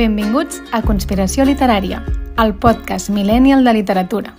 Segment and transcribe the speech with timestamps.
[0.00, 1.98] Benvinguts a Conspiració Literària,
[2.40, 4.30] el podcast millennial de literatura.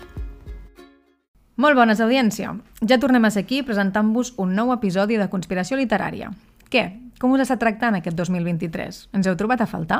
[1.61, 2.55] Molt bones, audiència.
[2.89, 6.31] Ja tornem a ser aquí presentant-vos un nou episodi de Conspiració Literària.
[6.73, 6.81] Què?
[7.21, 9.03] Com us està tractant aquest 2023?
[9.13, 9.99] Ens heu trobat a faltar?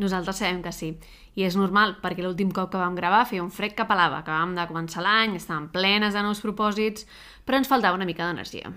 [0.00, 0.94] Nosaltres sabem que sí.
[1.36, 4.22] I és normal, perquè l'últim cop que vam gravar feia un fred que pelava.
[4.24, 7.04] Acabàvem de començar l'any, estàvem plenes de nous propòsits,
[7.44, 8.72] però ens faltava una mica d'energia.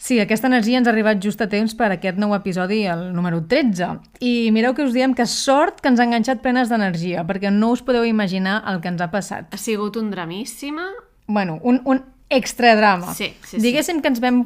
[0.00, 3.42] Sí, aquesta energia ens ha arribat just a temps per aquest nou episodi, el número
[3.44, 3.90] 13.
[4.24, 7.68] I mireu que us diem que sort que ens ha enganxat plenes d'energia, perquè no
[7.74, 9.52] us podeu imaginar el que ens ha passat.
[9.52, 10.88] Ha sigut un dramíssima...
[11.28, 12.00] Bueno, un, un
[12.32, 13.12] extra drama.
[13.12, 13.62] Sí, sí, sí.
[13.66, 14.40] Diguéssim que ens vam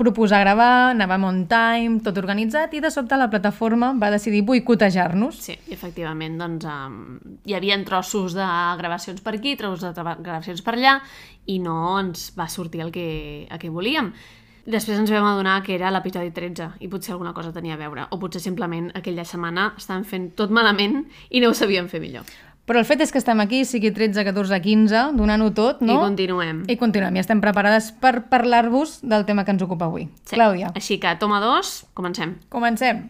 [0.00, 5.42] proposar gravar, anàvem on time, tot organitzat, i de sobte la plataforma va decidir boicotejar-nos.
[5.42, 7.00] Sí, efectivament, doncs um,
[7.44, 8.46] hi havia trossos de
[8.78, 11.00] gravacions per aquí, trossos de gravacions per allà,
[11.50, 14.14] i no ens va sortir el que, el que volíem.
[14.66, 18.06] Després ens vam adonar que era l'episodi 13 i potser alguna cosa tenia a veure,
[18.10, 22.28] o potser simplement aquella setmana estàvem fent tot malament i no ho sabíem fer millor.
[22.70, 25.96] Però el fet és que estem aquí, sigui 13, 14, 15, donant-ho tot, no?
[25.96, 26.60] I continuem.
[26.70, 30.06] I continuem, i estem preparades per parlar-vos del tema que ens ocupa avui.
[30.22, 30.36] Sí.
[30.36, 32.36] Clàudia, Així que, toma dos, comencem.
[32.48, 33.08] comencem.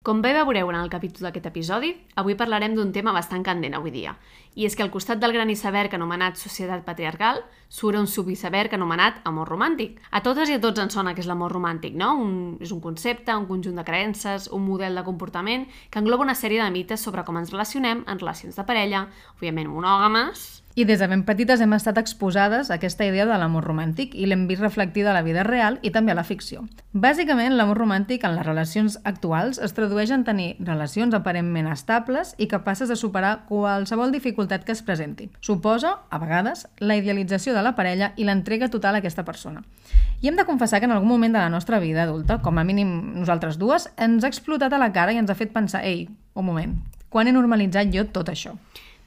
[0.00, 3.90] Com bé veureu en el capítol d'aquest episodi, avui parlarem d'un tema bastant candent avui
[3.92, 4.14] dia.
[4.56, 9.18] I és que al costat del gran iceberg anomenat societat patriarcal, surt un subiceberg anomenat
[9.28, 9.98] amor romàntic.
[10.08, 12.14] A totes i a tots ens sona que és l'amor romàntic, no?
[12.16, 12.32] Un,
[12.64, 16.64] és un concepte, un conjunt de creences, un model de comportament que engloba una sèrie
[16.64, 19.04] de mites sobre com ens relacionem en relacions de parella,
[19.36, 23.64] òbviament monògames, I des de ben petites hem estat exposades a aquesta idea de l'amor
[23.66, 26.62] romàntic i l'hem vist reflectida a la vida real i també a la ficció.
[26.94, 32.46] Bàsicament, l'amor romàntic en les relacions actuals es tradueix en tenir relacions aparentment estables i
[32.46, 35.26] capaces de superar qualsevol dificultat que es presenti.
[35.40, 39.64] Suposa, a vegades, la idealització de la parella i l'entrega total a aquesta persona.
[40.22, 42.64] I hem de confessar que en algun moment de la nostra vida adulta, com a
[42.64, 46.06] mínim nosaltres dues, ens ha explotat a la cara i ens ha fet pensar «Ei,
[46.34, 46.78] un moment,
[47.08, 48.54] quan he normalitzat jo tot això?»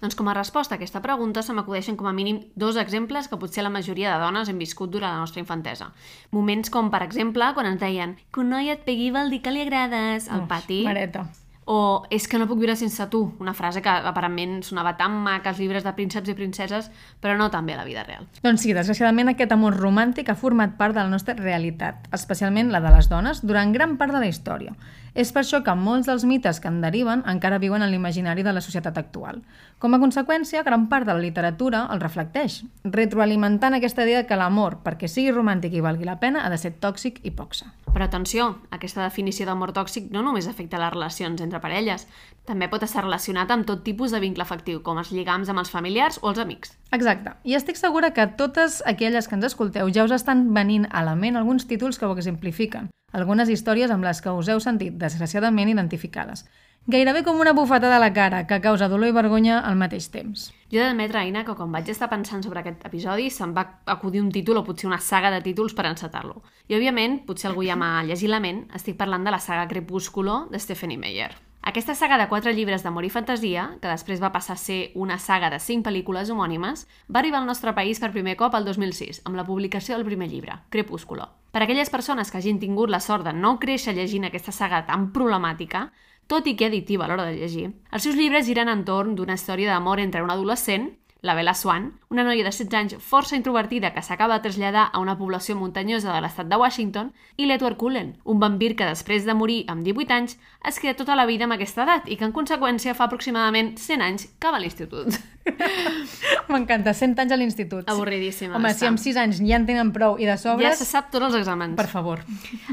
[0.03, 3.37] Doncs com a resposta a aquesta pregunta se m'acudeixen com a mínim dos exemples que
[3.39, 5.93] potser la majoria de dones hem viscut durant la nostra infantesa.
[6.35, 9.55] Moments com, per exemple, quan ens deien que un noi et pegui vol dir que
[9.55, 11.23] li agrades al pati, Mareta.
[11.65, 15.51] O és que no puc viure sense tu, una frase que aparentment sonava tan maca
[15.51, 16.89] als llibres de prínceps i princeses,
[17.21, 18.27] però no tan bé a la vida real.
[18.43, 22.83] Doncs sí, desgraciadament aquest amor romàntic ha format part de la nostra realitat, especialment la
[22.83, 24.75] de les dones, durant gran part de la història.
[25.13, 28.53] És per això que molts dels mites que en deriven encara viuen en l'imaginari de
[28.53, 29.43] la societat actual.
[29.77, 34.79] Com a conseqüència, gran part de la literatura el reflecteix, retroalimentant aquesta idea que l'amor,
[34.81, 37.69] perquè sigui romàntic i valgui la pena, ha de ser tòxic i poc sa.
[37.93, 42.07] Però atenció, aquesta definició d'amor tòxic no només afecta les relacions entre parelles,
[42.47, 45.69] també pot estar relacionat amb tot tipus de vincle afectiu, com els lligams amb els
[45.69, 46.73] familiars o els amics.
[46.91, 47.35] Exacte.
[47.43, 51.15] I estic segura que totes aquelles que ens escolteu ja us estan venint a la
[51.15, 55.69] ment alguns títols que ho exemplifiquen, algunes històries amb les que us heu sentit desgraciadament
[55.69, 56.45] identificades.
[56.85, 60.49] Gairebé com una bufetada a la cara que causa dolor i vergonya al mateix temps.
[60.67, 64.19] Jo he d'admetre, Aina, que quan vaig estar pensant sobre aquest episodi se'm va acudir
[64.19, 66.41] un títol o potser una saga de títols per encetar-lo.
[66.67, 70.49] I, òbviament, potser algú ja m'ha llegit la ment, estic parlant de la saga Crepúsculo
[70.51, 71.31] de Stephanie Meyer.
[71.63, 75.15] Aquesta saga de quatre llibres d'amor i fantasia, que després va passar a ser una
[75.15, 79.21] saga de cinc pel·lícules homònimes, va arribar al nostre país per primer cop el 2006,
[79.23, 81.29] amb la publicació del primer llibre, Crepúsculo.
[81.53, 84.83] Per a aquelles persones que hagin tingut la sort de no créixer llegint aquesta saga
[84.83, 85.91] tan problemàtica,
[86.27, 89.73] tot i que addictiva a l'hora de llegir, els seus llibres giren entorn d'una història
[89.73, 90.91] d'amor entre un adolescent,
[91.23, 94.99] la Bella Swan, una noia de 16 anys força introvertida que s'acaba de traslladar a
[94.99, 99.33] una població muntanyosa de l'estat de Washington, i l'Edward Cullen, un vampir que després de
[99.33, 100.35] morir amb 18 anys
[100.67, 104.03] es queda tota la vida amb aquesta edat i que en conseqüència fa aproximadament 100
[104.03, 105.15] anys que va a l'institut.
[106.51, 107.87] M'encanta, 100 anys a l'institut.
[107.91, 108.55] Avorridíssima.
[108.59, 111.09] Home, si amb 6 anys ja en tenen prou i de Ja sobres, se sap
[111.11, 111.75] tots els exàmens.
[111.79, 112.23] per favor.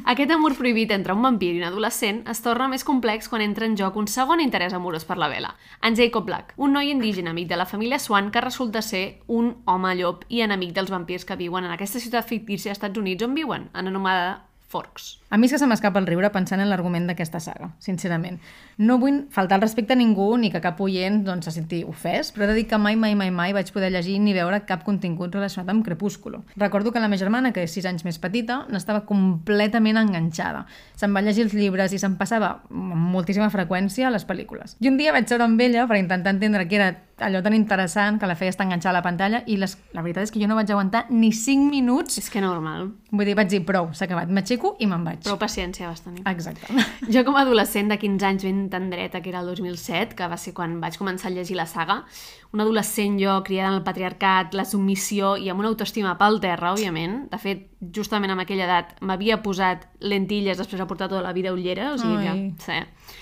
[0.05, 3.67] Aquest amor prohibit entre un vampir i un adolescent es torna més complex quan entra
[3.67, 7.31] en joc un segon interès amorós per la vela, en Jacob Black, un noi indígena
[7.31, 11.25] amic de la família Swan que resulta ser un home llop i enemic dels vampirs
[11.25, 15.19] que viuen en aquesta ciutat fictícia als Estats Units on viuen, anomenada Forks.
[15.31, 18.37] A mi és que se m'escapa el riure pensant en l'argument d'aquesta saga, sincerament.
[18.79, 22.31] No vull faltar al respecte a ningú ni que cap oient doncs, se senti ofès,
[22.31, 24.85] però he de dir que mai, mai, mai, mai vaig poder llegir ni veure cap
[24.87, 26.45] contingut relacionat amb Crepúsculo.
[26.55, 30.63] Recordo que la meva germana, que és 6 anys més petita, n'estava completament enganxada.
[30.95, 34.79] Se'n va llegir els llibres i se'n passava amb moltíssima freqüència a les pel·lícules.
[34.79, 38.19] I un dia vaig seure amb ella per intentar entendre què era allò tan interessant
[38.21, 40.49] que la feies tan enganxada a la pantalla i les, la veritat és que jo
[40.51, 42.19] no vaig aguantar ni 5 minuts.
[42.19, 42.91] És que normal.
[43.11, 45.23] Vull dir, vaig dir, prou, s'ha acabat, m'aixeco i me'n vaig.
[45.27, 46.25] Prou paciència vas tenir.
[46.31, 46.69] Exacte.
[47.15, 50.39] Jo com a adolescent de 15 anys ben tendreta, que era el 2007, que va
[50.41, 52.03] ser quan vaig començar a llegir la saga,
[52.53, 56.75] un adolescent jo criada en el patriarcat, la submissió i amb una autoestima pel terra,
[56.75, 57.25] òbviament.
[57.31, 61.55] De fet, justament en aquella edat m'havia posat lentilles després de portar tota la vida
[61.55, 62.47] ullera, o sigui Ai.
[62.57, 62.65] que...
[62.65, 63.19] Sí.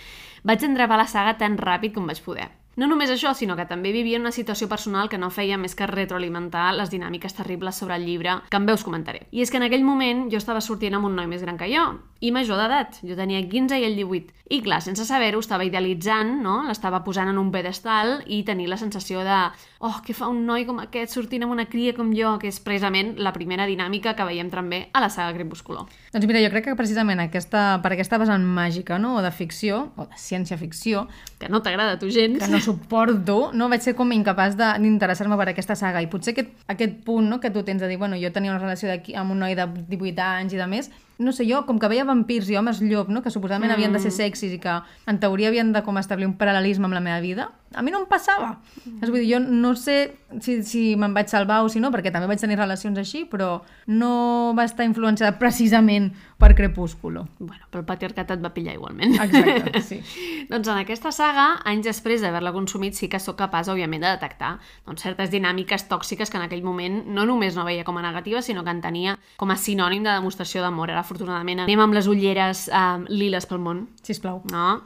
[0.49, 2.49] Vaig endrapar la saga tan ràpid com vaig poder.
[2.79, 5.87] No només això, sinó que també vivia una situació personal que no feia més que
[5.91, 9.25] retroalimentar les dinàmiques terribles sobre el llibre, que en veus comentaré.
[9.35, 11.67] I és que en aquell moment jo estava sortint amb un noi més gran que
[11.73, 11.89] jo,
[12.21, 12.99] i major d'edat.
[13.07, 14.33] Jo tenia 15 i ell 18.
[14.51, 16.63] I clar, sense saber-ho, estava idealitzant, no?
[16.67, 19.37] L'estava posant en un pedestal i tenir la sensació de
[19.85, 22.59] oh, què fa un noi com aquest sortint amb una cria com jo, que és
[22.65, 25.85] precisament la primera dinàmica que veiem també a la saga Crepúsculo.
[26.15, 29.91] Doncs mira, jo crec que precisament aquesta, per aquesta vessant màgica, no?, o de ficció,
[29.97, 31.07] o de ciència-ficció,
[31.39, 32.39] Que no t'agrada tu gens.
[32.41, 36.33] que no suporto, no vaig ser com incapaç de- d'interessar-me per aquesta saga i potser
[36.33, 39.31] aquest, aquest punt no, que tu tens de dir, bueno, jo tenia una relació amb
[39.33, 42.47] un noi de 18 anys i de més, no sé, jo, com que veia vampirs
[42.53, 43.75] i homes llop, no, que suposadament mm.
[43.75, 44.77] havien de ser sexis i que
[45.11, 48.05] en teoria havien de com establir un paral·lelisme amb la meva vida, a mi no
[48.05, 48.53] em passava.
[48.85, 49.01] Mm.
[49.03, 49.99] És vull dir, jo no sé
[50.39, 53.57] si, si me'n vaig salvar o si no, perquè també vaig tenir relacions així, però
[53.91, 57.27] no va estar influenciada precisament per Crepúsculo.
[57.39, 59.17] Bueno, però el patriarcat et va pillar igualment.
[59.19, 59.99] Exacte, sí.
[60.53, 64.53] doncs en aquesta saga, anys després d'haver-la consumit, sí que sóc capaç, òbviament, de detectar
[64.87, 68.47] doncs, certes dinàmiques tòxiques que en aquell moment no només no veia com a negatives,
[68.47, 70.95] sinó que entenia com a sinònim de demostració d'amor.
[70.95, 73.89] Ara, afortunadament, anem amb les ulleres eh, liles pel món.
[74.07, 74.41] Sisplau.
[74.55, 74.79] No?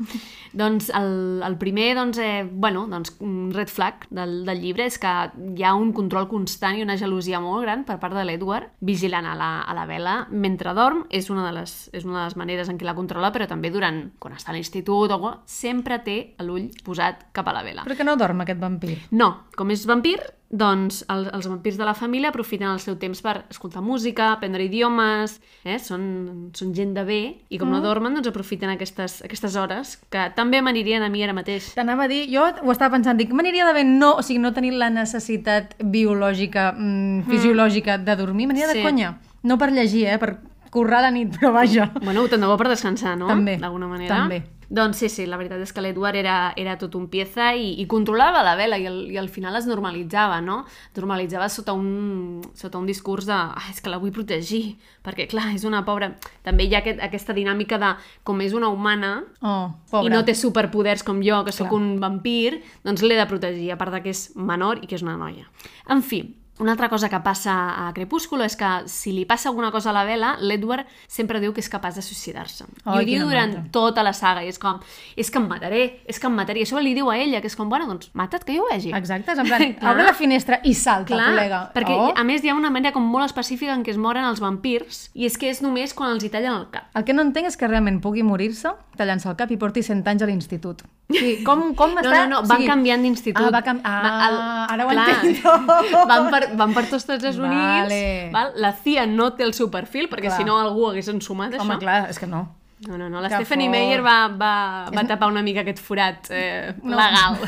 [0.56, 4.98] doncs el, el primer doncs, eh, bueno, doncs, un red flag del, del llibre és
[5.00, 5.12] que
[5.56, 9.28] hi ha un control constant i una gelosia molt gran per part de l'Edward vigilant
[9.28, 12.36] a la, a la vela mentre dorm, és una, de les, és una de les
[12.40, 16.18] maneres en què la controla, però també durant quan està a l'institut o sempre té
[16.44, 17.86] l'ull posat cap a la vela.
[17.86, 18.98] Però que no dorm aquest vampir.
[19.10, 20.18] No, com és vampir,
[20.52, 24.66] doncs el, els vampirs de la família aprofiten el seu temps per escoltar música, aprendre
[24.66, 25.78] idiomes, eh?
[25.80, 27.72] són, són gent de bé, i com mm.
[27.72, 31.72] no dormen, doncs aprofiten aquestes, aquestes hores, que també m'anirien a mi ara mateix.
[31.78, 34.52] T'anava a dir, jo ho estava pensant, dic, m'aniria de bé no, o sigui, no
[34.52, 38.78] tenir la necessitat biològica, mm, fisiològica de dormir, m'aniria Sí.
[38.78, 39.16] de conya.
[39.42, 40.36] No per llegir, eh, per
[40.72, 41.90] currar la nit, però vaja.
[42.00, 43.28] Bueno, tant de bo per descansar, no?
[43.28, 44.22] També, D'alguna manera.
[44.24, 44.42] també.
[44.72, 47.84] Doncs sí, sí, la veritat és que l'Edward era, era tot un pieza i, i
[47.84, 50.62] controlava la vela i, el, i al final es normalitzava, no?
[50.64, 55.26] Es normalitzava sota un, sota un discurs de ah, és que la vull protegir, perquè
[55.28, 56.14] clar, és una pobra...
[56.42, 57.92] També hi ha aquest, aquesta dinàmica de
[58.24, 59.12] com és una humana
[59.44, 60.14] Oh, i pobra.
[60.16, 61.76] no té superpoders com jo, que sóc Clar.
[61.82, 65.19] un vampir, doncs l'he de protegir, a part que és menor i que és una
[65.20, 65.44] noia.
[65.92, 66.24] En fi,
[66.58, 69.94] una altra cosa que passa a Crepúsculo és que si li passa alguna cosa a
[69.96, 72.66] la vela, l'Edward sempre diu que és capaç de suïcidar-se.
[72.69, 73.70] I Ai, ho diu durant mandra.
[73.72, 74.78] tota la saga, i és com,
[75.16, 76.60] és que em mataré, és que em mataré.
[76.60, 78.70] I això li diu a ella, que és com, bueno, doncs mata't, que jo ho
[78.70, 78.93] vegi.
[78.94, 81.62] Exacte, és en plan, obre la finestra i salta, Clar, col·lega.
[81.75, 82.12] perquè oh.
[82.14, 85.08] a més hi ha una manera com molt específica en què es moren els vampirs
[85.14, 86.93] i és que és només quan els hi tallen el cap.
[86.94, 90.05] El que no entenc és que realment pugui morir-se tallant-se el cap i porti 100
[90.12, 90.82] anys a l'institut.
[91.18, 92.22] Sí, com, com No, està?
[92.28, 93.44] no, no, van canviant d'institut.
[93.46, 93.82] Ah, va canvi...
[93.84, 95.42] ah ara ho entenc.
[96.10, 97.86] van, per, van per tots els Estats Units.
[97.88, 98.02] Vale.
[98.32, 98.52] Val?
[98.56, 100.38] La CIA no té el seu perfil, perquè Clar.
[100.40, 101.80] si no algú hagués ensumat Home, això.
[101.84, 102.46] clar, és que no.
[102.82, 103.20] No, no, no.
[103.22, 103.76] La Que Stephanie fort.
[103.78, 104.54] Meyer va, va,
[104.90, 106.96] va tapar una mica aquest forat eh, No.
[106.98, 107.38] legal.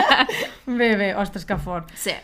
[0.70, 1.90] Bé, bé, ostres, que fort.
[1.98, 2.14] Sí.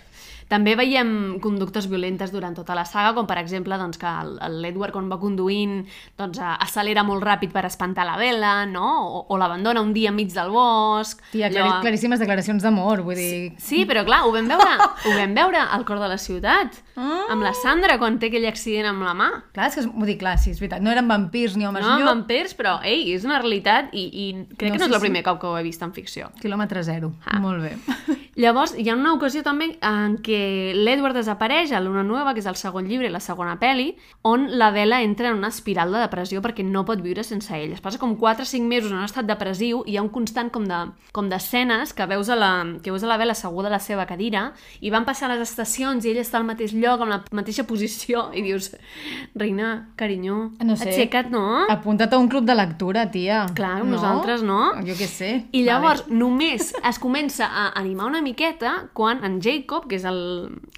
[0.49, 4.61] També veiem conductes violentes durant tota la saga, com per exemple doncs, que el- el-
[4.63, 8.87] l'Edward quan va conduint doncs, accelera molt ràpid per espantar la vela, no?
[9.09, 11.21] o, o l'abandona un dia enmig del bosc.
[11.33, 13.53] Tia, Allò- clar, claríssimes declaracions d'amor, vull dir...
[13.59, 17.27] Sí, però clar, ho vam veure, ho vam veure al cor de la ciutat, Ah.
[17.29, 19.27] amb la Sandra quan té aquell accident amb la mà.
[19.53, 21.85] Clar, és que, és- vull dir, clar, sí, és veritat, no eren vampirs ni homes
[21.85, 24.27] No llop, vampirs, però ei, és una realitat i, i
[24.57, 25.07] crec No, que no sí, és el sí.
[25.11, 26.31] primer cop que ho he vist en ficció.
[26.41, 27.13] quilòmetre zero.
[27.27, 27.39] Ah.
[27.41, 27.77] Molt bé.
[28.37, 32.49] Llavors, hi ha una ocasió també en què l'Edward desapareix a Luna Nueva, que és
[32.51, 33.95] el segon llibre i la segona pel·li,
[34.29, 37.73] on la Bella entra en una espiral de depressió perquè no pot viure sense ell.
[37.73, 40.11] Es passa com 4 o 5 mesos en un estat depressiu i hi ha un
[40.13, 40.83] constant com de
[41.17, 42.51] com d'escenes que veus a la
[42.85, 44.51] que veus a la Bella asseguda a la seva cadira
[44.85, 48.27] i van passar les estacions i ella està al mateix lloc, amb la mateixa posició
[48.37, 48.69] i dius,
[49.35, 50.91] reina, carinyó, No sé.
[50.91, 51.65] aixeca't, no?
[51.73, 53.47] Apunta't a un club de lectura, tia.
[53.57, 54.75] Clar, nosaltres no.
[54.85, 55.33] Jo què sé.
[55.57, 56.21] I llavors vale.
[56.21, 60.21] només es comença a animar una miqueta quan en Jacob, que és el,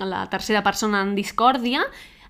[0.04, 1.86] la tercera persona en discòrdia,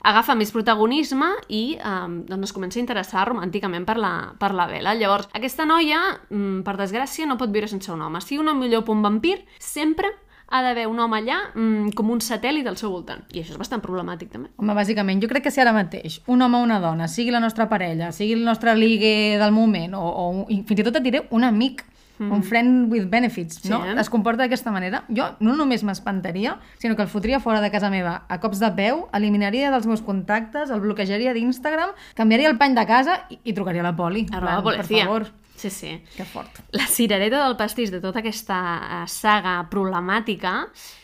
[0.06, 4.68] agafa més protagonisme i um, doncs es comença a interessar romànticament per la, per la
[4.70, 4.94] Bella.
[4.94, 8.22] Llavors, aquesta noia, mm, per desgràcia, no pot viure sense un home.
[8.22, 10.14] Si una millor un vampir, sempre
[10.48, 13.20] ha d'haver un home allà mm, com un satèl·lit al seu voltant.
[13.34, 14.52] I això és bastant problemàtic, també.
[14.56, 17.42] Home, bàsicament, jo crec que si ara mateix un home o una dona, sigui la
[17.44, 21.26] nostra parella, sigui el nostre ligue del moment, o, o fins i tot et diré
[21.36, 21.84] un amic,
[22.18, 22.32] mm.
[22.32, 23.84] un friend with benefits, Sí, no?
[23.86, 23.94] eh?
[24.00, 25.04] Es comporta d'aquesta manera.
[25.08, 28.70] Jo no només m'espantaria, sinó que el fotria fora de casa meva a cops de
[28.76, 33.52] peu, eliminaria dels meus contactes, el bloquejaria d'Instagram, canviaria el pany de casa i, i
[33.52, 34.26] trucaria a la poli.
[34.32, 35.04] Arroba plan, per policia.
[35.06, 35.26] favor,
[35.58, 35.90] Sí, sí.
[36.16, 36.60] que fort.
[36.72, 40.54] La cirereta del pastís de tota aquesta eh, saga problemàtica,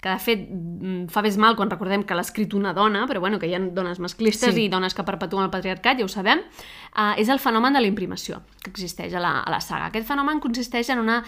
[0.00, 3.20] que de fet mm, fa més mal quan recordem que l'ha escrit una dona, però
[3.20, 4.66] bueno, que hi ha dones masclistes Sí.
[4.66, 6.40] i dones que perpetuen el patriarcat, ja ho sabem,
[6.94, 9.90] uh, és el fenomen de la imprimació que existeix a la, a la saga.
[9.90, 11.18] Aquest fenomen consisteix en una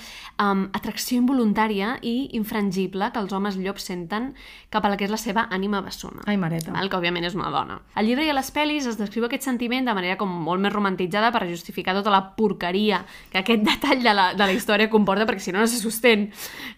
[0.40, 4.33] um, atracció involuntària i infrangible que els homes llops senten
[4.71, 6.23] cap a la que és la seva ànima bessona.
[6.26, 6.73] Ai, mareta.
[6.73, 6.87] Val?
[6.88, 7.80] que òbviament és una dona.
[7.99, 10.73] Al llibre i a les pel·lis es descriu aquest sentiment de manera com molt més
[10.73, 15.26] romantitzada per justificar tota la porqueria que aquest detall de la, de la història comporta,
[15.28, 16.28] perquè si no, no se sostén.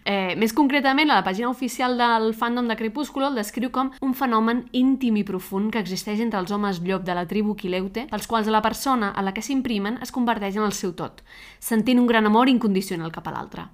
[0.05, 4.13] Eh, més concretament, a la pàgina oficial del fandom de Crepúsculo el descriu com un
[4.17, 8.29] fenomen íntim i profund que existeix entre els homes llop de la tribu Quileute, pels
[8.29, 11.23] quals la persona a la que s'imprimen es converteix en el seu tot,
[11.59, 13.67] sentint un gran amor incondicional cap a l'altre.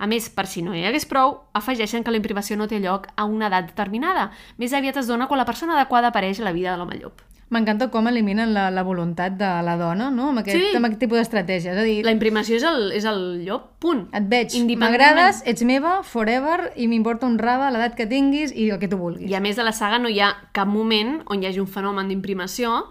[0.00, 3.10] A més, per si no hi hagués prou, afegeixen que la imprimació no té lloc
[3.20, 4.30] a una edat determinada.
[4.56, 7.20] Més aviat es dona quan la persona adequada apareix a la vida de l'home llop.
[7.50, 10.76] M'encanta com eliminen la, la voluntat de la dona, no?, amb aquest, Sí.
[10.76, 11.72] amb aquest tipus d'estratègia.
[11.72, 14.04] És a dir, La imprimació és el, és el llop, punt.
[14.14, 18.78] et veig, m'agrades, ets meva, forever, i m'importa un rave, l'edat que tinguis i el
[18.78, 19.28] que tu vulguis.
[19.28, 21.66] I a més de la saga no hi ha cap moment on hi hagi un
[21.66, 22.84] fenomen d'imprimació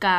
[0.00, 0.16] que,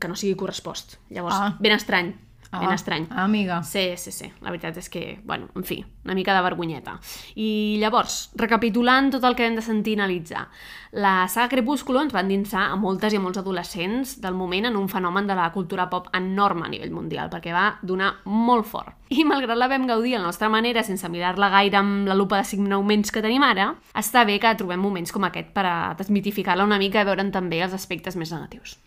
[0.00, 0.96] que no sigui correspost.
[1.10, 1.56] Llavors, Ah.
[1.60, 2.14] ben estrany.
[2.50, 3.06] Ben Ah, estrany.
[3.10, 3.62] Ah, amiga.
[3.62, 4.30] Sí, sí, sí.
[4.40, 6.94] La veritat és que, bueno, en fi, una mica de vergonyeta.
[7.36, 10.46] I llavors, recapitulant tot el que hem de sentir i analitzar,
[10.92, 14.78] la saga Crepúsculo ens va endinsar a moltes i a molts adolescents del moment en
[14.80, 18.96] un fenomen de la cultura pop enorme a nivell mundial, perquè va donar molt fort.
[19.12, 22.40] I malgrat la vam gaudir a la nostra manera, sense mirar-la gaire amb la lupa
[22.40, 25.78] de cinc augments que tenim ara, està bé que trobem moments com aquest per a
[26.00, 28.78] desmitificar-la una mica i veure'n també els aspectes més negatius.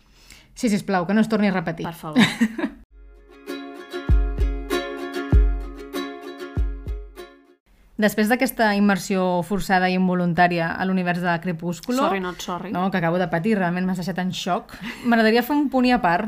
[0.54, 1.86] Sí, sisplau, que no es torni a repetir.
[1.86, 2.18] Per favor.
[8.00, 11.98] Després d'aquesta immersió forçada i involuntària a l'univers de Crepúsculo...
[11.98, 12.70] Sorry, not sorry.
[12.72, 14.72] No, que acabo de patir, realment m'has deixat en xoc.
[15.04, 16.24] M'agradaria fer un punt i a part,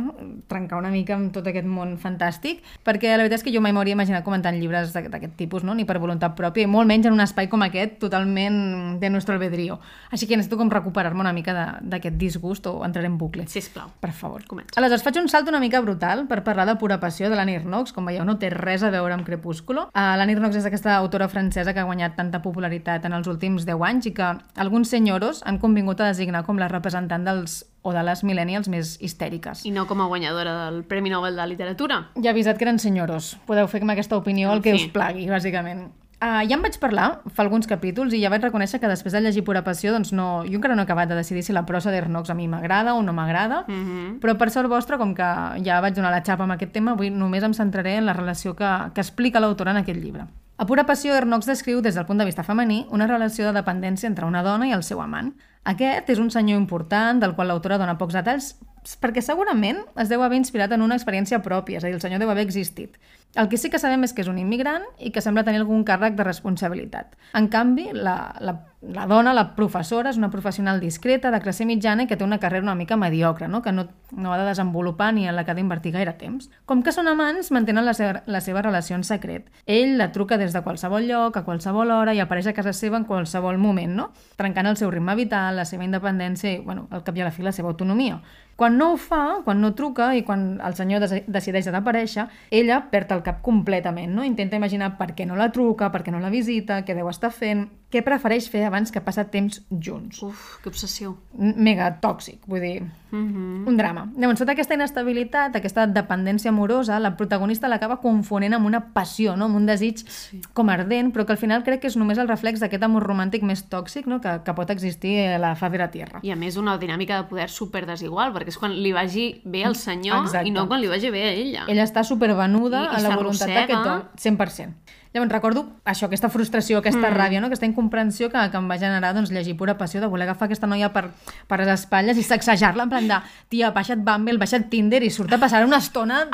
[0.47, 3.73] trencar una mica amb tot aquest món fantàstic, perquè la veritat és que jo mai
[3.73, 5.75] m'hauria imaginat comentant llibres d'aqu- d'aquest tipus, no?
[5.75, 9.35] ni per voluntat pròpia, i molt menys en un espai com aquest, totalment de nostre
[9.35, 9.81] albedrío.
[10.13, 13.49] Així que necessito com recuperar-me una mica d'aquest disgust o entraré en bucle.
[13.49, 13.89] Sisplau.
[14.05, 14.45] Per favor.
[14.47, 14.77] Comença.
[14.77, 17.97] Aleshores, faig un salt una mica brutal per parlar de Pura Passió de l'Annie Knox.
[17.97, 19.89] Com veieu, no té res a veure amb Crepúsculo.
[19.97, 23.65] Uh, L'Annie Knox és aquesta autora francesa que ha guanyat tanta popularitat en els últims
[23.69, 27.93] 10 anys i que alguns senyoros han convingut a designar com la representant dels o
[27.93, 29.65] de les millennials més histèriques.
[29.69, 32.07] I no com a guanyadora del Premi Nobel de Literatura.
[32.17, 33.37] Ja he avisat que eren senyoros.
[33.47, 34.87] Podeu fer amb aquesta opinió el que fi.
[34.87, 35.91] us plagui, bàsicament.
[36.23, 39.21] Uh, ja en vaig parlar fa alguns capítols i ja vaig reconèixer que després de
[39.21, 41.91] llegir Pura Passió doncs no, jo encara no he acabat de decidir si la prosa
[41.91, 44.21] d'Ernox a mi m'agrada o no m'agrada, Mm -hmm.
[44.21, 45.29] però per sort vostra, com que
[45.65, 48.55] ja vaig donar la xapa amb aquest tema, avui només em centraré en la relació
[48.55, 50.27] que, que explica l'autora en aquest llibre.
[50.57, 54.07] A Pura Passió, Ernox descriu des del punt de vista femení una relació de dependència
[54.07, 55.35] entre una dona i el seu amant.
[55.65, 58.55] Aquest és un senyor important del qual l'autora dona pocs detalls
[59.01, 62.21] perquè segurament es deu haver inspirat en una experiència pròpia, és a dir, el senyor
[62.21, 62.99] deu haver existit.
[63.35, 65.83] El que sí que sabem és que és un immigrant i que sembla tenir algun
[65.87, 67.17] càrrec de responsabilitat.
[67.35, 68.55] En canvi, la, la,
[68.95, 72.39] la dona, la professora, és una professional discreta, de classe mitjana i que té una
[72.39, 73.61] carrera una mica mediocre, no?
[73.63, 76.47] que no, no ha de desenvolupar ni en la que ha d'invertir gaire temps.
[76.65, 79.51] Com que són amants, mantenen la seva, la seva relació en secret.
[79.67, 83.03] Ell la truca des de qualsevol lloc, a qualsevol hora i apareix a casa seva
[83.03, 84.11] en qualsevol moment, no?
[84.39, 87.35] trencant el seu ritme vital, la seva independència i, bueno, al cap i a la
[87.35, 88.23] fi, la seva autonomia.
[88.55, 93.11] Quan no ho fa, quan no truca i quan el senyor decideix desaparèixer, ella perd
[93.17, 94.25] el cap completament, no?
[94.25, 97.33] Intenta imaginar per què no la truca, per què no la visita, què deu estar
[97.35, 100.19] fent, què prefereix fer abans que passar temps junts.
[100.27, 101.15] Uf, que obsessió.
[101.39, 102.83] M- Mega tòxic, vull dir,
[103.15, 103.69] Mm -hmm.
[103.69, 104.09] un drama.
[104.19, 109.45] Llavors, tota aquesta inestabilitat, aquesta dependència amorosa, la protagonista l'acaba confonent amb una passió, no?
[109.45, 110.41] amb un desig sí.
[110.53, 113.43] com ardent, però que al final crec que és només el reflex d'aquest amor romàntic
[113.43, 114.21] més tòxic no?
[114.21, 116.19] que, que pot existir a la faz de la Tierra.
[116.23, 119.65] I a més una dinàmica de poder super desigual, perquè és quan li vagi bé
[119.65, 120.49] al senyor Exacte.
[120.49, 121.65] i no quan li vagi bé a ella.
[121.69, 124.75] Ella està supervenuda I- i a la voluntat d'aquest home, 100%.
[125.15, 127.15] Llavors recordo això, aquesta frustració, aquesta mm.
[127.15, 127.47] ràbia, no?
[127.47, 130.67] aquesta incomprensió que, que em va generar doncs, llegir pura passió de voler agafar aquesta
[130.67, 131.05] noia per,
[131.47, 133.19] per les espatlles i sacsejar-la en plan de
[133.53, 136.25] tia, baixa't Bumble, baixa't Tinder i surt a passar una estona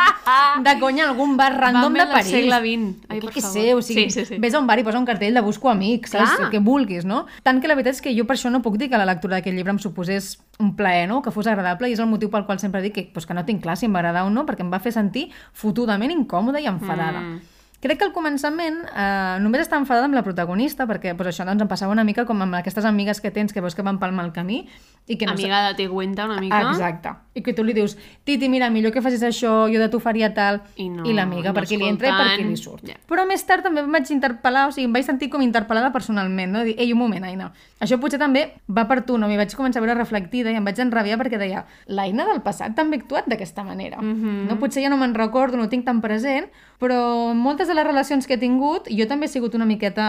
[0.65, 2.33] de conya a algun bar random Bumble de del París.
[2.33, 3.13] segle XX.
[3.13, 4.41] Ai, per què sé, o sigui, Sí, sí, sí.
[4.41, 6.39] ves a un bar i posa un cartell de busco amics, saps?
[6.39, 6.49] Clar.
[6.49, 7.27] El que vulguis, no?
[7.45, 9.37] Tant que la veritat és que jo per això no puc dir que la lectura
[9.37, 11.21] d'aquest llibre em suposés un plaer, no?
[11.21, 13.45] Que fos agradable i és el motiu pel qual sempre dic que, pues, que no
[13.45, 17.21] tinc clar si m'agrada o no, perquè em va fer sentir fotudament incòmoda i enfadada.
[17.21, 17.60] Mm.
[17.81, 21.63] Crec que al començament eh, només està enfadada amb la protagonista, perquè pues, això doncs,
[21.65, 24.13] em passava una mica com amb aquestes amigues que tens que veus que van pel
[24.13, 24.67] mal camí
[25.09, 26.61] i que no Amiga de te cuenta una mica.
[26.71, 27.09] Exacte.
[27.35, 30.29] I que tu li dius, Titi, mira, millor que facis això, jo de tu faria
[30.35, 30.61] tal...
[30.77, 32.37] I no- I l'amiga, no perquè li entra i escoltant.
[32.37, 32.85] perquè li surt.
[32.87, 32.99] Ja.
[33.09, 36.53] Però més tard també em vaig interpel·lar, o sigui, em vaig sentir com interpel·lada personalment,
[36.53, 36.63] no?
[36.69, 37.49] Dir, ei, un moment, Aina,
[37.81, 39.27] això potser també va per tu, no?
[39.31, 42.77] M'hi vaig començar a veure reflectida i em vaig enrabiar perquè deia, l'Aina del passat
[42.77, 44.03] també ha actuat d'aquesta manera.
[44.03, 44.47] Mhm.
[44.51, 44.59] no?
[44.61, 48.27] Potser ja no me'n recordo, no ho tinc tan present, però moltes de les relacions
[48.27, 50.07] que he tingut, jo també he sigut una miqueta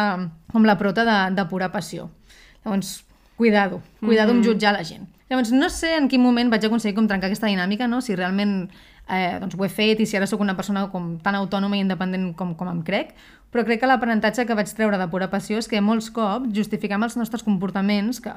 [0.53, 2.07] com la prota de, de pura passió.
[2.63, 3.01] Llavors,
[3.35, 5.09] cuidado, cuidado amb jutjar la gent.
[5.31, 8.01] Llavors, no sé en quin moment vaig aconseguir com trencar aquesta dinàmica, no?
[8.03, 8.69] si realment
[9.07, 11.83] eh, doncs ho he fet i si ara sóc una persona com tan autònoma i
[11.83, 13.13] independent com, com em crec,
[13.51, 17.03] però crec que l'aprenentatge que vaig treure de pura passió és que molts cops justificam
[17.03, 18.31] els nostres comportaments, que,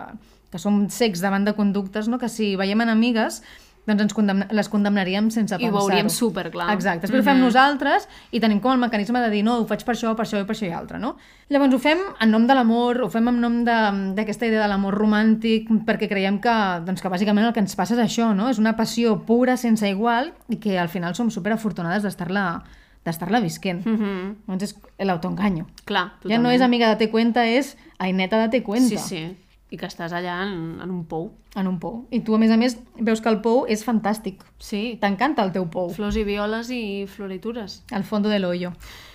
[0.50, 2.18] que som secs davant de conductes, no?
[2.18, 3.42] que si veiem enemigues
[3.86, 5.88] doncs ens condemna les condemnaríem sense I ho pensar-ho.
[5.88, 6.70] veuríem superclar.
[6.72, 9.84] Exacte, després ho fem nosaltres i tenim com el mecanisme de dir no, ho faig
[9.84, 11.16] per això, per això i per això i altre, no?
[11.52, 14.96] Llavors ho fem en nom de l'amor, ho fem en nom d'aquesta idea de l'amor
[14.96, 16.54] romàntic, perquè creiem que,
[16.86, 18.48] doncs, que bàsicament el que ens passa és això, no?
[18.48, 22.64] És una passió pura, sense igual, i que al final som superafortunades d'estar-la
[23.04, 23.84] d'estar-la visquent.
[23.84, 24.34] Mm -hmm.
[24.46, 25.66] Doncs és l'autoenganyo.
[25.84, 28.96] Clar, Ja no és amiga de te cuenta, és aineta de te cuenta.
[28.96, 29.36] Sí, sí.
[29.74, 31.32] I que estàs allà en, en un pou.
[31.58, 32.04] En un pou.
[32.14, 34.44] I tu, a més a més, veus que el pou és fantàstic.
[34.62, 35.90] Sí, T'encanta el teu pou.
[35.94, 37.82] flors i violes i floritures.
[37.90, 38.72] al fondo de l'hoyo.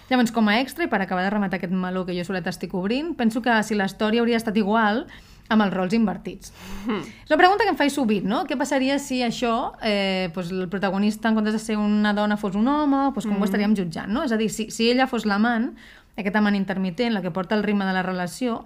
[0.09, 2.73] Llavors, com a extra, i per acabar de rematar aquest meló que jo solet estic
[2.73, 5.05] obrint, penso que si la història hauria estat igual
[5.49, 6.51] amb els rols invertits.
[6.85, 7.01] Hmm.
[7.01, 8.43] És una pregunta que em faig sovint, no?
[8.49, 12.57] Què passaria si això, eh, doncs el protagonista, en comptes de ser una dona, fos
[12.57, 14.23] un home, doncs com ho estaríem jutjant, no?
[14.25, 15.71] És a dir, si, si ella fos l'amant,
[16.17, 18.65] aquest amant intermitent, la que porta el ritme de la relació,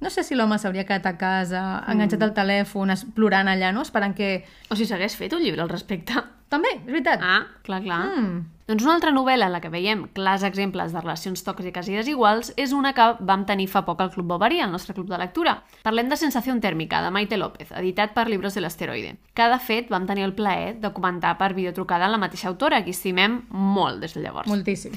[0.00, 3.82] no sé si l'home s'hauria quedat a casa, enganxat al telèfon, es- plorant allà, no?
[3.86, 4.44] Esperant que...
[4.70, 6.12] O si s'hagués fet un llibre al respecte.
[6.48, 7.18] També, és veritat.
[7.26, 8.02] Ah, clar, clar.
[8.06, 8.44] Mm.
[8.68, 12.52] Doncs una altra novel·la en la que veiem clars exemples de relacions tòxiques i desiguals
[12.58, 15.56] és una que vam tenir fa poc al Club Bovary, al nostre club de lectura.
[15.82, 19.16] Parlem de Sensació tèrmica, de Maite López, editat per Libros de l'Asteroide.
[19.34, 22.90] Que, de fet, vam tenir el plaer de comentar per videotrucada la mateixa autora, que
[22.94, 24.50] estimem molt des de llavors.
[24.50, 24.94] Moltíssim.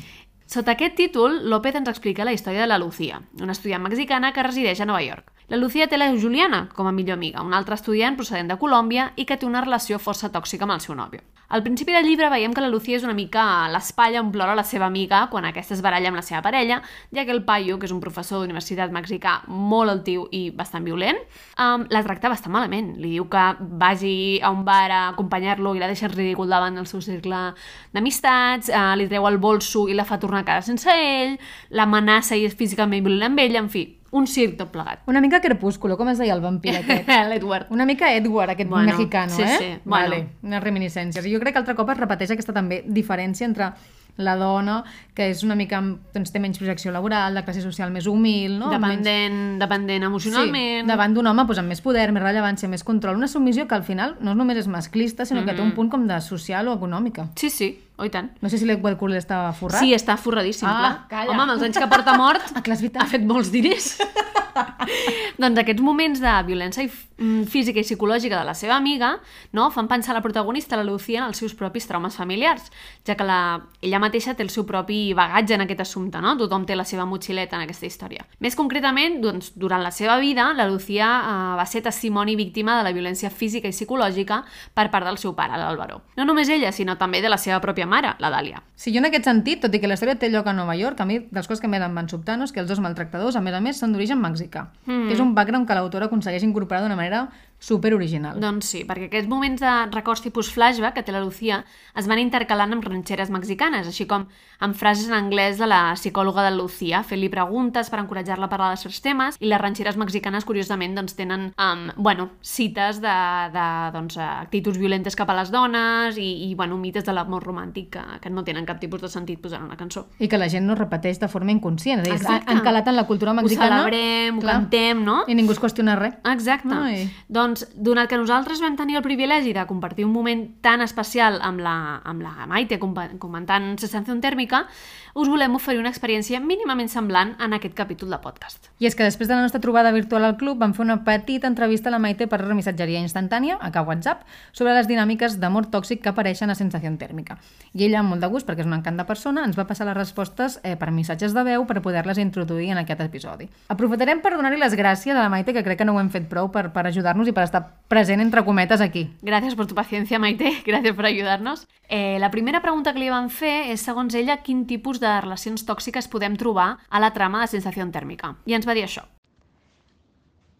[0.49, 4.45] Sota aquest títol, López ens explica la història de la Lucía, una estudiant mexicana que
[4.47, 5.27] resideix a Nova York.
[5.49, 9.07] La Lucía té la Juliana com a millor amiga, una altra estudiant procedent de Colòmbia
[9.17, 11.23] i que té una relació força tòxica amb el seu nòvio.
[11.49, 14.53] Al principi del llibre veiem que la Lucía és una mica a l'espatlla on plora
[14.53, 17.79] la seva amiga quan aquesta es baralla amb la seva parella, ja que el paio,
[17.79, 21.17] que és un professor d'universitat mexicà molt altiu i bastant violent,
[21.57, 22.93] um, la tracta bastant malament.
[23.01, 23.49] Li diu que
[23.81, 27.55] vagi a un bar a acompanyar-lo i la deixa ridícul davant del seu cercle
[27.97, 31.39] d'amistats, uh, li treu el bolso i la fa tornar a casa sense ell,
[31.73, 35.03] l'amenaça i és físicament violent amb ell, en fi, un circ tot plegat.
[35.07, 37.07] Una mica crepúsculo, com es deia el vampir aquest?
[37.29, 37.67] L'Edward.
[37.69, 39.55] Una mica Edward, aquest Bueno, mexicano, sí, eh?
[39.59, 40.09] sí, bueno.
[40.09, 41.25] Vale, unes reminiscències.
[41.31, 43.71] Jo crec que altre cop es repeteix aquesta també diferència entre
[44.19, 44.81] la dona,
[45.15, 45.77] que és una mica,
[46.11, 48.67] doncs, té menys projecció laboral, de classe social més humil, no?
[48.73, 50.81] Amb menys- Dependent, dependent emocionalment.
[50.83, 53.15] Sí, davant d'un home doncs, amb més poder, més rellevància, més control.
[53.15, 56.03] Una submissió que al final no només és masclista, sinó que té un punt com
[56.09, 57.29] de social o econòmica.
[57.39, 58.31] Sí, sí, oh, i tant.
[58.41, 59.83] No sé si l'Edward Cullen està forrat.
[59.83, 60.93] Sí, està forradíssim, Ah, clar.
[61.11, 61.33] calla.
[61.35, 63.97] Home, amb els anys que porta mort, Ah, clar, ha fet molts diners.
[65.39, 69.13] doncs aquests moments de violència mm, física i psicològica de la seva amiga
[69.55, 72.69] no, fan pensar la protagonista, la Lucía, en els seus propis traumes familiars,
[73.07, 73.39] ja que la,
[73.81, 76.35] ella mateixa té el seu propi bagatge en aquest assumpte, no?
[76.39, 78.25] Tothom té la seva motxileta en aquesta història.
[78.43, 82.87] Més concretament, doncs, durant la seva vida, la Lucía eh, va ser testimoni víctima de
[82.89, 84.41] la violència física i psicològica
[84.73, 86.01] per part del seu pare, l'Álvaro.
[86.17, 88.61] No només ella, sinó també de la seva pròpia mare, la Dàlia.
[88.79, 91.01] Sí, jo en aquest sentit, tot i que la història té lloc a Nova York,
[91.01, 92.79] a mi, de les coses que més em van sobtar, no, és que els dos
[92.83, 94.69] maltractadors, a més a més, són d'origen mexicà.
[94.85, 95.09] Mm.
[95.13, 97.25] És un background que l'autora aconsegueix incorporar d'una manera
[97.59, 98.39] super original.
[98.39, 101.63] Doncs sí, perquè aquests moments de records tipus flashback que té la Lucía
[101.99, 104.25] es van intercalant amb ranxeres mexicanes, així com
[104.59, 108.69] amb frases en anglès de la psicòloga de Lucía, fent-li preguntes per encoratjar-la a parlar
[108.73, 113.15] de certs temes, i les ranxeres mexicanes, curiosament, doncs, tenen um, bueno, cites de,
[113.53, 117.91] de doncs, actituds violentes cap a les dones i, i bueno, mites de l'amor romàntic
[117.97, 120.07] que, que no tenen cap tipus de sentit posar en una cançó.
[120.19, 122.05] I que la gent no repeteix de forma inconscient.
[122.05, 122.51] És a dir, Exacte.
[122.51, 123.83] han calat en la cultura Ho mexicana.
[123.83, 125.23] celebrem, ho clar, cantem, no?
[125.27, 126.15] I ningú es qüestiona res.
[126.31, 126.75] Exacte.
[126.75, 127.07] Ai.
[127.27, 131.63] Doncs, donat que nosaltres vam tenir el privilegi de compartir un moment tan especial amb
[131.63, 134.65] la, amb la Maite comentant Sensació tèrmica,
[135.13, 138.69] us volem oferir una experiència mínimament semblant en aquest capítol de podcast.
[138.79, 141.47] I és que després de la nostra trobada virtual al club vam fer una petita
[141.47, 146.03] entrevista a la Maite per missatgeria instantània, a cap WhatsApp, sobre les dinàmiques d'amor tòxic
[146.03, 147.37] que apareixen a Sensació Tèrmica.
[147.73, 149.87] I ella, amb molt de gust, perquè és un encant de persona, ens va passar
[149.89, 153.49] les respostes eh, per missatges de veu per poder-les introduir en aquest episodi.
[153.69, 156.29] Aprofitarem per donar-li les gràcies a la Maite, que crec que no ho hem fet
[156.29, 159.09] prou per, per ajudar-nos i per estar present entre cometes aquí.
[159.25, 160.53] Gràcies per tu paciència, Maite.
[160.69, 161.65] Gràcies per ajudar-nos.
[161.89, 165.65] Eh, la primera pregunta que li van fer és, segons ella, quin tipus de relacions
[165.67, 168.37] tòxiques podem trobar a la trama de sensació tèrmica.
[168.45, 169.07] I ens va dir això.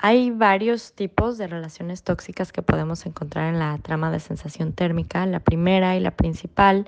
[0.01, 5.25] Hay varios tipos de relaciones tóxicas que podemos encontrar en la trama de sensación térmica.
[5.25, 6.87] La primera y la principal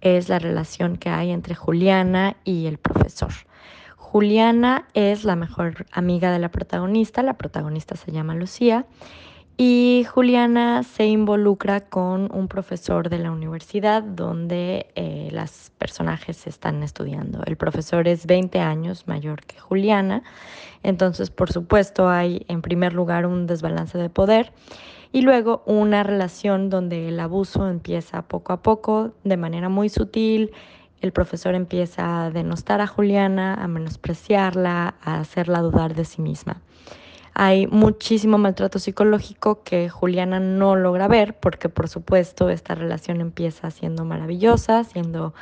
[0.00, 3.32] es la relación que hay entre Juliana y el profesor.
[3.96, 8.86] Juliana es la mejor amiga de la protagonista, la protagonista se llama Lucía,
[9.56, 16.82] y Juliana se involucra con un profesor de la universidad donde eh, las personajes están
[16.82, 17.42] estudiando.
[17.46, 20.24] El profesor es 20 años mayor que Juliana,
[20.82, 24.52] entonces por supuesto hay en primer lugar un desbalance de poder
[25.12, 30.50] y luego una relación donde el abuso empieza poco a poco, de manera muy sutil.
[31.00, 36.60] El profesor empieza a denostar a Juliana, a menospreciarla, a hacerla dudar de sí misma.
[37.34, 43.72] Hay muchísimo maltrato psicológico que Juliana no logra ver porque por supuesto esta relación empieza
[43.72, 45.34] siendo maravillosa, siendo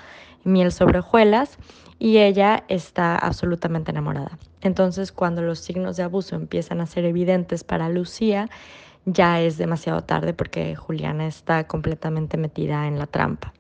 [0.43, 1.59] miel sobre hojuelas
[1.99, 4.39] y ella está absolutamente enamorada.
[4.63, 8.49] Entonces cuando los signos de abuso empiezan a ser evidentes para Lucía,
[9.05, 13.53] ya es demasiado tarde porque Juliana está completamente metida en la trampa.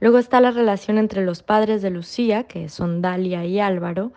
[0.00, 4.12] Luego está la relación entre los padres de Lucía, que son Dalia y Álvaro,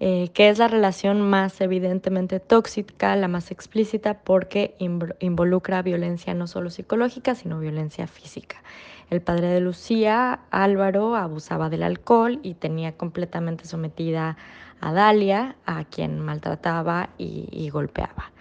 [0.00, 6.46] eh, que es la relación más evidentemente tóxica, la más explícita, porque involucra violencia no
[6.46, 8.62] solo psicológica, sino violencia física.
[9.10, 14.38] El padre de Lucía, Álvaro, abusaba del alcohol y tenía completamente sometida
[14.80, 18.32] a Dalia, a quien maltrataba y golpeaba.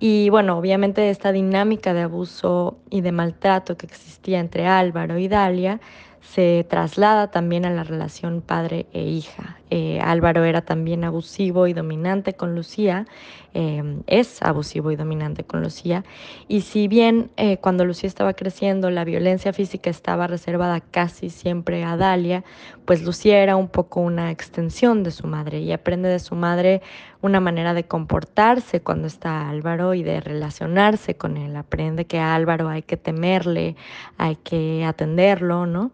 [0.00, 5.26] Y bueno, obviamente esta dinámica de abuso y de maltrato que existía entre Álvaro y
[5.26, 5.80] Dalia
[6.32, 9.56] se traslada también a la relación padre e hija.
[9.70, 13.06] Eh, Álvaro era también abusivo y dominante con Lucía,
[13.54, 16.04] eh, es abusivo y dominante con Lucía,
[16.48, 21.84] y si bien eh, cuando Lucía estaba creciendo la violencia física estaba reservada casi siempre
[21.84, 22.44] a Dalia,
[22.84, 26.82] pues Lucía era un poco una extensión de su madre y aprende de su madre
[27.20, 31.56] una manera de comportarse cuando está Álvaro y de relacionarse con él.
[31.56, 33.76] Aprende que Álvaro hay que temerle,
[34.16, 35.90] hay que atenderlo, ¿no?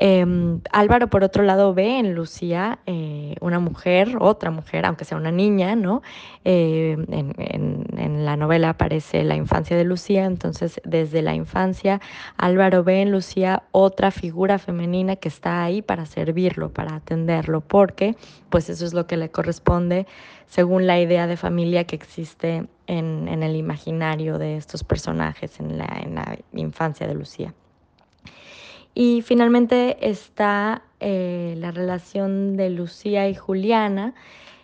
[0.00, 5.18] Em, Álvaro, por otro lado, ve en Lucía eh, una mujer, otra mujer, aunque sea
[5.18, 6.02] una niña, ¿no?
[6.44, 12.00] Eh, en, la novela aparece la infancia de Lucía, entonces desde la infancia
[12.36, 18.14] Álvaro ve en Lucía otra figura femenina que está ahí para servirlo, para atenderlo, porque
[18.50, 20.06] pues eso es lo que le corresponde
[20.46, 26.38] según la idea de familia que existe en, el imaginario de estos personajes en la
[26.52, 27.52] infancia de Lucía.
[29.00, 34.12] Y finalmente está eh, la relación de Lucía y Juliana.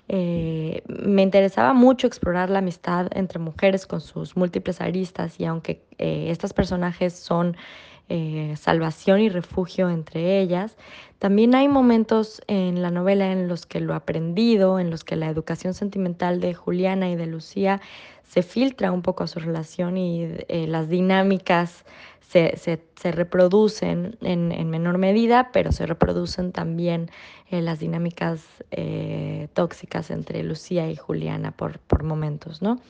[0.09, 5.85] Eh, me interesaba mucho explorar la amistad entre mujeres con sus múltiples aristas y aunque
[5.99, 7.57] eh, estos personajes son
[8.57, 10.77] salvación y refugio entre ellas,
[11.21, 15.29] también hay momentos en la novela en los que lo aprendido, en los que la
[15.29, 17.81] educación sentimental de Juliana y de Lucía
[18.25, 21.87] se filtra un poco a su relación y las dinámicas
[22.35, 27.11] se, reproducen en, menor medida, pero se reproducen también
[27.51, 28.43] eh, las dinámicas
[28.73, 32.81] eh, tóxicas entre Lucía y Juliana por, momentos, ¿no?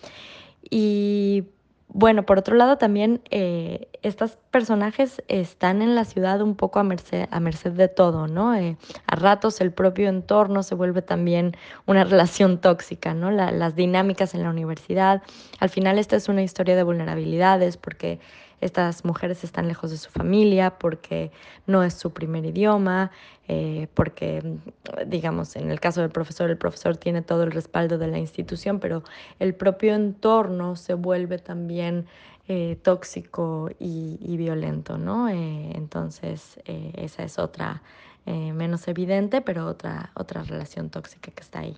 [0.71, 1.45] Y
[1.89, 6.85] bueno, por otro lado también eh, estos personajes están en la ciudad un poco a
[6.85, 8.53] merced, a merced de todo, ¿no?
[8.53, 11.55] a ratos el propio entorno se vuelve también
[11.87, 13.31] una relación tóxica, ¿no?
[13.31, 15.23] las dinámicas en la universidad.
[15.61, 18.19] Al final esta es una historia de vulnerabilidades porque
[18.61, 21.31] estas mujeres están lejos de su familia porque
[21.67, 23.11] no es su primer idioma,
[23.49, 24.59] eh, porque,
[25.07, 28.81] digamos, en el caso del profesor, el profesor tiene todo el respaldo de la institución,
[28.81, 29.03] pero
[29.39, 32.07] el propio entorno se vuelve también
[32.49, 35.29] eh, tóxico y, violento, ¿no?
[35.29, 37.83] Eh, entonces, esa es otra,
[38.27, 41.77] menos evidente, pero otra, otra relación tóxica que está ahí.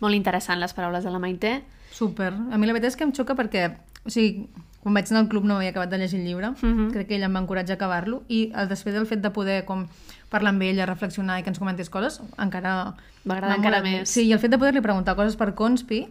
[0.00, 1.60] Molt interessant les paraules de la Maite.
[1.92, 2.32] Super.
[2.32, 3.66] A mi la veritat és que em xoca perquè
[4.04, 4.48] o sigui,
[4.80, 6.78] quan vaig anar al club no m'havia acabat de llegir el llibre, uh mhm.
[6.78, 6.92] -huh.
[6.92, 9.64] crec que ella em va encoratjar a acabar-lo, i el, després del fet de poder
[9.64, 9.86] com,
[10.30, 12.94] parlar amb ella, reflexionar i que ens comentés coses, encara...
[13.24, 14.08] M'agrada encara més.
[14.08, 16.08] Sí, i el fet de poder-li preguntar coses per Conspi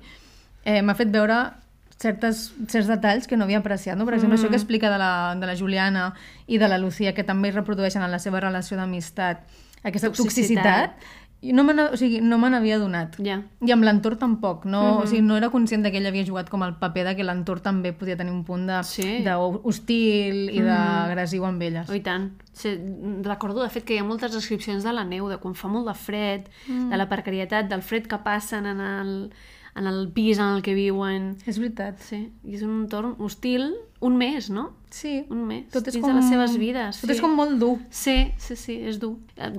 [0.64, 1.54] eh, m'ha fet veure
[1.98, 3.98] certes, certs detalls que no havia apreciat.
[3.98, 4.06] No?
[4.06, 4.40] Per exemple, mm.
[4.40, 4.62] això que mhm.
[4.62, 6.14] explica de la, de la Juliana
[6.48, 9.42] i de la Lucía, que també reprodueixen en la seva relació d'amistat
[9.84, 13.16] aquesta toxicitat, toxicitat i no me o sigui, no me n'havia donat.
[13.24, 13.38] Ja.
[13.64, 14.66] I amb l'entorn tampoc.
[14.66, 15.04] No, mm -hmm.
[15.04, 17.62] o sigui, no era conscient que ell havia jugat com el paper de que l'entorn
[17.62, 19.24] també podia tenir un punt de, sí.
[19.24, 21.90] de hostil i mm d'agressiu amb elles.
[21.90, 22.32] Oh, I tant.
[22.54, 22.78] Sí,
[23.24, 25.88] recordo, de fet, que hi ha moltes descripcions de la neu, de quan fa molt
[25.88, 26.90] de fred, mm.
[26.90, 29.32] de la precarietat, del fred que passen en el,
[29.76, 31.36] en el pis en el que viuen.
[31.46, 32.00] És veritat.
[32.04, 34.70] Sí, i és un entorn hostil, un mes, no?
[34.90, 35.26] Sí.
[35.30, 36.14] Un mes, Tot és dins com...
[36.14, 37.02] de les seves vides.
[37.04, 37.76] Tot és com molt dur.
[37.94, 39.18] Sí, sí, sí, és dur.
[39.38, 39.52] Eh,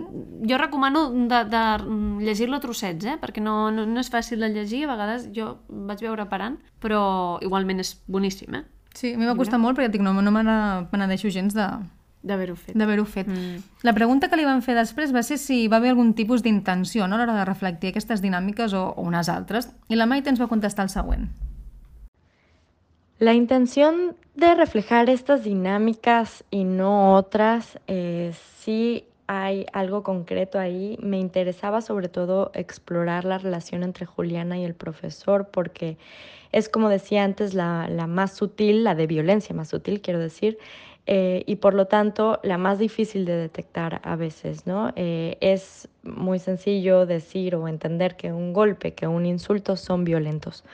[0.50, 1.62] Jo recomano de, de
[2.26, 3.16] llegir-lo a trossets, eh?
[3.20, 7.38] perquè no, no, no és fàcil de llegir, a vegades jo vaig veure parant, però
[7.44, 8.64] igualment és boníssim, eh?
[8.94, 11.66] Sí, a mi va costar molt perquè dic, no, no me n'adeixo gens de
[12.22, 12.76] D'haver-ho fet.
[12.76, 13.28] d'haver-ho fet.
[13.28, 13.62] Mm.
[13.82, 17.06] La pregunta que li van fer després va ser si va haver algun tipus d'intenció
[17.08, 19.70] no, a l'hora de reflectir aquestes dinàmiques o, o unes altres.
[19.88, 21.30] I la Maite ens va contestar el següent.
[23.20, 30.98] La intención de reflejar estas dinámicas y no otras, eh, sí hay algo concreto ahí.
[31.00, 35.98] Me interesaba sobre todo explorar la relación entre Juliana y el profesor porque
[36.52, 40.58] es, como decía antes, la, la más sutil, la de violencia más sutil, quiero decir,
[41.06, 44.92] eh, y por lo tanto la más difícil de detectar a veces, ¿no?
[44.96, 50.64] Eh, es muy sencillo decir o entender que un golpe, que un insulto son violentos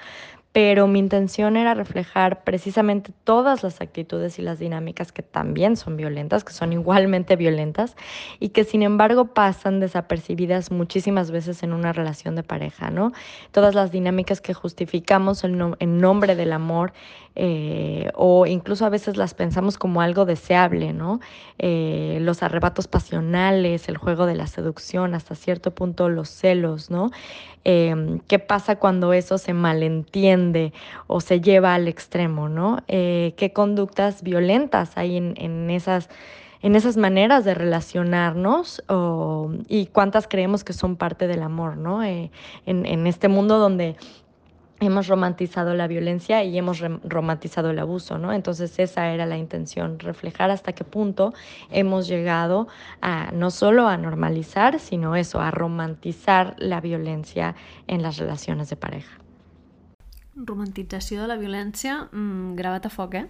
[0.57, 5.99] pero mi intención era reflejar precisamente todas las actitudes y las dinámicas que también son
[5.99, 7.95] violentas, que son igualmente violentas
[8.41, 13.13] y que sin embargo pasan desapercibidas muchísimas veces en una relación de pareja, ¿no?
[13.53, 16.95] Todas las dinámicas que justificamos en, no- en nombre del amor
[17.39, 21.21] eh, o incluso a veces las pensamos como algo deseable, ¿no?
[21.59, 27.11] Eh, los arrebatos pasionales, el juego de la seducción, hasta cierto punto los celos, ¿no?
[27.65, 27.95] Eh,
[28.29, 30.46] ¿Qué pasa cuando eso se malentiende
[31.07, 32.79] o se lleva al extremo, ¿no?
[32.89, 36.09] Eh, ¿Qué conductas violentas hay en, esas
[36.63, 38.83] en esas maneras de relacionarnos
[39.69, 42.03] y cuántas creemos que son parte del amor, ¿no?
[42.03, 42.31] Eh,
[42.65, 43.97] en, en este mundo donde
[44.81, 48.33] hemos romantizado la violencia y hemos romantizado el abuso, ¿no?
[48.33, 51.33] Entonces esa era la intención, reflejar hasta qué punto
[51.71, 52.69] hemos llegado
[53.01, 57.55] a no solo a normalizar, sino eso, a romantizar la violencia
[57.87, 59.26] en las relaciones de pareja.
[60.37, 63.27] Romantització de la violència, mm, gravat a foc, eh?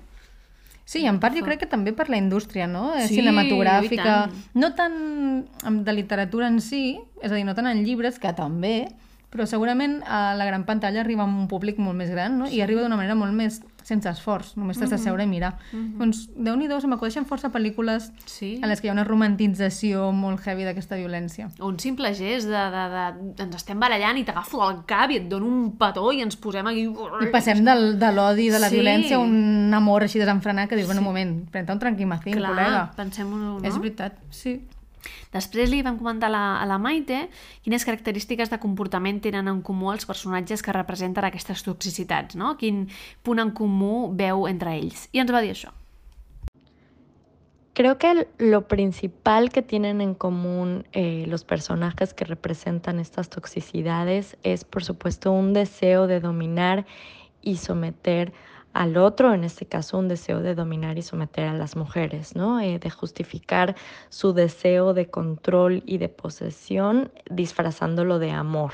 [0.87, 2.95] Sí, en part jo crec que també per la indústria, no?
[2.95, 4.05] Eh, Sí, Cinematogràfica.
[4.05, 4.33] tant.
[4.55, 5.47] No tant
[5.85, 8.89] de literatura en si, és a dir, no tant en llibres, que també,
[9.37, 12.49] però segurament a la gran pantalla arriba a un públic molt més gran, no?
[12.49, 15.53] I arriba d'una manera molt més sense esforç, només t'has de seure i mirar.
[15.71, 18.57] Doncs, Déu-n'hi-do, se m'acudeixen força pel·lícules Sí.
[18.61, 21.47] en les que hi ha una romantització molt heavy d'aquesta violència.
[21.61, 22.85] O un simple gest de, de,
[23.37, 26.35] de ens estem barallant i t'agafo al cap i et dono un petó i ens
[26.37, 26.87] posem aquí...
[26.89, 28.81] I passem del, de l'odi, de la Sí.
[28.81, 32.51] violència, a un amor així desenfrenat que dius, bueno, un moment, pren-te un tranquimacín, Clar,
[32.57, 32.83] col·lega.
[32.97, 33.59] pensem-ho, no?
[33.63, 34.61] És veritat, sí.
[35.33, 37.27] Després li vam comentar a la, a la Maite
[37.65, 42.57] quines característiques de comportament tenen en comú els personatges que representen aquestes toxicitats, no?
[42.61, 42.87] Quin
[43.23, 45.09] punt en comú veu entre ells.
[45.13, 45.75] I ens va dir això.
[47.77, 54.39] Creo que lo principal que tienen en común eh, los personajes que representan estas toxicidades
[54.43, 56.87] es, por supuesto, un deseo de dominar
[57.43, 58.33] y someter
[58.77, 62.61] al otro, en este caso un deseo de dominar y someter a las mujeres, ¿no?
[62.61, 63.75] Eh, de justificar
[64.11, 68.73] su deseo de control y de posesión disfrazándolo de amor.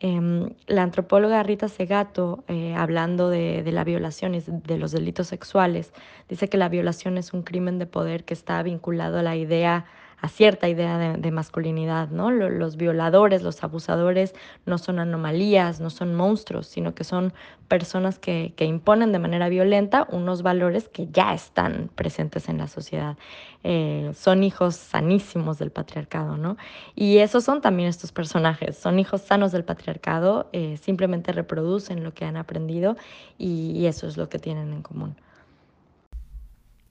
[0.00, 5.92] Eh, la antropóloga Rita Segato, eh, hablando de, la violación y de los delitos sexuales,
[6.28, 9.84] dice que la violación es un crimen de poder que está vinculado a la idea,
[10.22, 12.30] a cierta idea de, masculinidad, ¿no?
[12.30, 14.34] Los violadores, los abusadores
[14.66, 17.32] no son anomalías, no son monstruos, sino que son
[17.66, 22.68] personas que, que imponen de manera violenta unos valores que ya están presentes en la
[22.68, 23.18] sociedad.
[23.64, 26.56] Eh, son hijos sanísimos del patriarcado, ¿no?
[26.94, 32.14] Y esos son también estos personajes, son hijos sanos del patriarcado, eh, simplemente reproducen lo
[32.14, 32.96] que han aprendido
[33.38, 35.16] y, y eso es lo que tienen en común.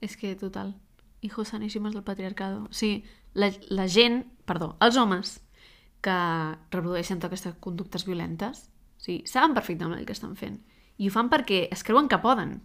[0.02, 0.74] És que, total,
[1.22, 2.68] hijos saníssimes del patriarcado.
[2.70, 5.38] Sí, la, la gent, perdó, els homes
[6.02, 6.18] que
[6.74, 8.66] reprodueixen totes aquestes conductes violentes,
[8.98, 10.60] sí, saben perfectament el que estan fent.
[10.98, 12.58] I ho fan perquè es creuen que poden.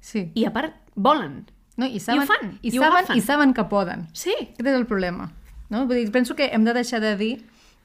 [0.00, 0.30] Sí.
[0.38, 1.42] I a part, volen.
[1.76, 4.08] No, i, saben, I ho fan, i, i ho saben, i saben que poden.
[4.14, 4.34] Sí.
[4.54, 5.28] Aquest és el problema.
[5.68, 5.84] No?
[5.86, 7.32] Vull dir, penso que hem de deixar de dir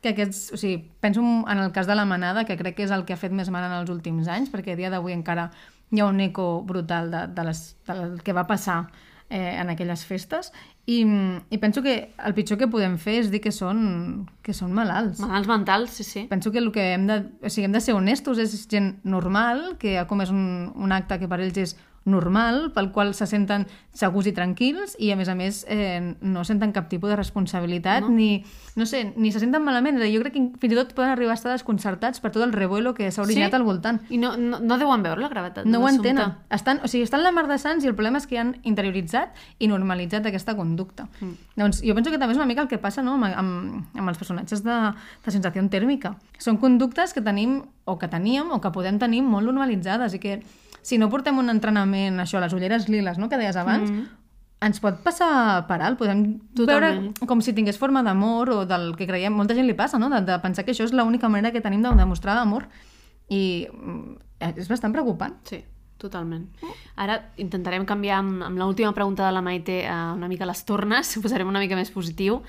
[0.03, 0.51] que aquests...
[0.53, 3.15] O sigui, penso en el cas de la manada, que crec que és el que
[3.15, 5.49] ha fet més mal en els últims anys, perquè a dia d'avui encara
[5.93, 8.83] hi ha un eco brutal de, de les, del que va passar
[9.33, 10.51] eh, en aquelles festes
[10.85, 10.99] i,
[11.49, 15.21] i penso que el pitjor que podem fer és dir que són, que són malalts.
[15.23, 16.25] Malalts mentals, sí, sí.
[16.29, 19.73] Penso que el que hem de, o sigui, hem de ser honestos, és gent normal,
[19.81, 23.65] que ha comès un, un acte que per ells és normal, pel qual se senten
[23.95, 28.03] segurs i tranquils i, a més a més, eh, no senten cap tipus de responsabilitat
[28.07, 28.11] no.
[28.17, 28.43] ni,
[28.75, 30.01] no sé, ni se senten malament.
[30.03, 32.93] Jo crec que fins i tot poden arribar a estar desconcertats per tot el revuelo
[32.97, 33.59] que s'ha originat sí?
[33.59, 34.01] al voltant.
[34.09, 36.35] I no, no, no deuen veure la gravetat No ho entenen.
[36.53, 39.37] Estan, o sigui, estan la mar de sants i el problema és que han interioritzat
[39.59, 41.07] i normalitzat aquesta conducta.
[41.21, 41.37] Mm.
[41.61, 44.11] Doncs jo penso que també és una mica el que passa no, amb, amb, amb
[44.11, 44.79] els personatges de,
[45.23, 46.17] de sensació tèrmica.
[46.41, 50.41] Són conductes que tenim o que teníem o que podem tenir molt normalitzades i que
[50.83, 54.67] si no portem un entrenament, això, les ulleres liles, no?, que deies abans, mm -hmm.
[54.67, 55.97] ens pot passar per alt.
[55.97, 57.01] Podem Totalment.
[57.15, 59.33] veure com si tingués forma d'amor o del que creiem...
[59.33, 61.81] Molta gent li passa, no?, de, de pensar que això és l'única manera que tenim
[61.81, 62.67] de demostrar amor.
[63.29, 64.17] I mm,
[64.57, 65.33] és bastant preocupant.
[65.43, 65.63] Sí
[66.03, 66.47] totalment.
[66.99, 71.15] Ara intentarem canviar amb, amb l'última pregunta de la Maite uh, una mica les tornes,
[71.15, 72.41] ho posarem una mica més positiu.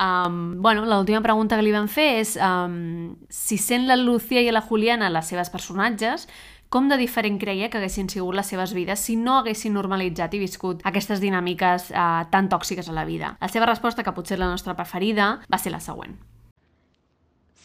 [0.00, 4.52] Um, bueno, l'última pregunta que li vam fer és um, si sent la Lucía i
[4.52, 6.28] la Juliana les seves personatges,
[6.70, 10.40] com de diferent creia que haguessin sigut les seves vides si no haguessin normalitzat i
[10.40, 13.34] viscut aquestes dinàmiques eh, tan tòxiques a la vida.
[13.42, 16.14] La seva resposta, que potser és la nostra preferida, va ser la següent.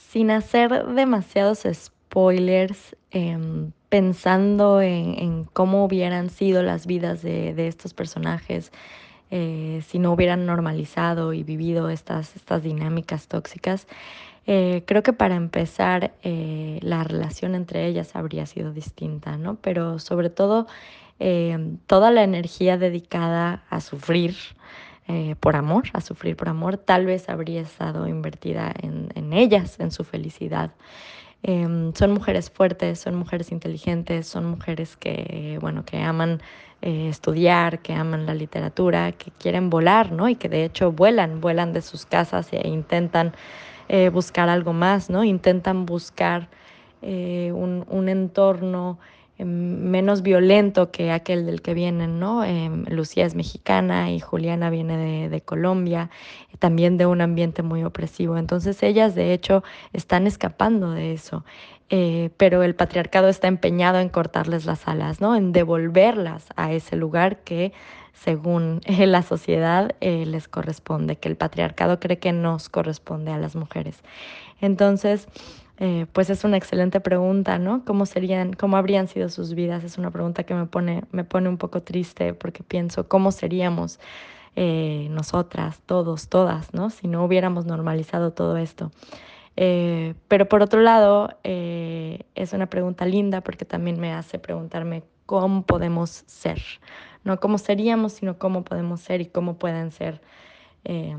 [0.10, 3.38] Sin hacer demasiados spoilers, eh,
[3.90, 8.72] pensando en, en, cómo hubieran sido las vidas de, de estos personajes,
[9.30, 13.88] eh, si no hubieran normalizado y vivido estas, estas dinámicas tóxicas,
[14.48, 19.56] eh, creo que para empezar eh, la relación entre ellas habría sido distinta, ¿no?
[19.56, 20.68] Pero sobre todo
[21.20, 24.36] eh, toda la energía dedicada a sufrir
[25.40, 29.92] por amor, a sufrir por amor, tal vez habría estado invertida en, en ellas, en
[29.92, 30.72] su felicidad.
[31.44, 36.42] Em, son mujeres fuertes, son mujeres inteligentes, son mujeres que, bueno, que aman
[36.82, 40.28] estudiar, que aman la literatura, que quieren volar, ¿no?
[40.28, 43.34] Y que de hecho vuelan, vuelan de sus casas e intentan
[43.90, 45.24] eh, buscar algo más, ¿no?
[45.24, 46.50] Intentan buscar
[47.02, 49.00] eh, un, un, entorno
[49.38, 49.48] em,
[49.90, 52.44] menos violento que aquel del que vienen, ¿no?
[52.44, 56.10] Em, Lucía es mexicana y Juliana viene de, de, Colombia,
[56.60, 58.38] también de un ambiente muy opresivo.
[58.38, 61.44] Entonces ellas, de hecho, están escapando de eso.
[61.90, 65.36] Eh, pero el patriarcado está empeñado en cortarles las alas, ¿no?
[65.36, 67.74] En devolverlas a ese lugar que
[68.16, 73.56] según la sociedad eh, les corresponde, que el patriarcado cree que nos corresponde a las
[73.56, 74.02] mujeres.
[74.62, 75.28] Entonces,
[75.78, 77.84] eh, pues es una excelente pregunta, ¿no?
[77.86, 79.84] ¿Cómo serían, cómo habrían sido sus vidas?
[79.84, 84.00] Es una pregunta que me pone, me pone un poco triste porque pienso, ¿cómo seríamos
[84.56, 86.90] eh, nosotras, todos, todas, ¿no?
[86.90, 88.92] Si no hubiéramos normalizado todo esto.
[89.56, 96.24] pero por otro lado, es una pregunta linda porque también me hace preguntarme cómo podemos
[96.28, 96.62] ser,
[97.26, 100.22] no cómo seríamos, sino cómo podemos ser y cómo pueden ser
[100.86, 101.18] eh,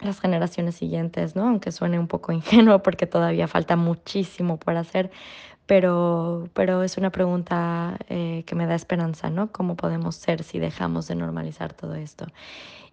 [0.00, 1.48] las generaciones siguientes, ¿no?
[1.48, 5.10] Aunque suene un poco ingenuo porque todavía falta muchísimo por hacer,
[5.66, 9.52] pero, pero es una pregunta eh, que me da esperanza, ¿no?
[9.52, 12.26] ¿Cómo podemos ser si dejamos de normalizar todo esto?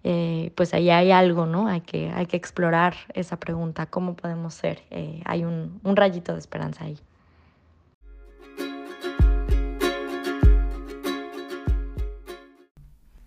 [0.03, 1.67] Eh, pues ahí hay algo, ¿no?
[1.67, 4.83] Hay que, hay que explorar esa pregunta, ¿cómo podemos ser?
[5.25, 6.97] hay un, un rayito de esperanza ahí.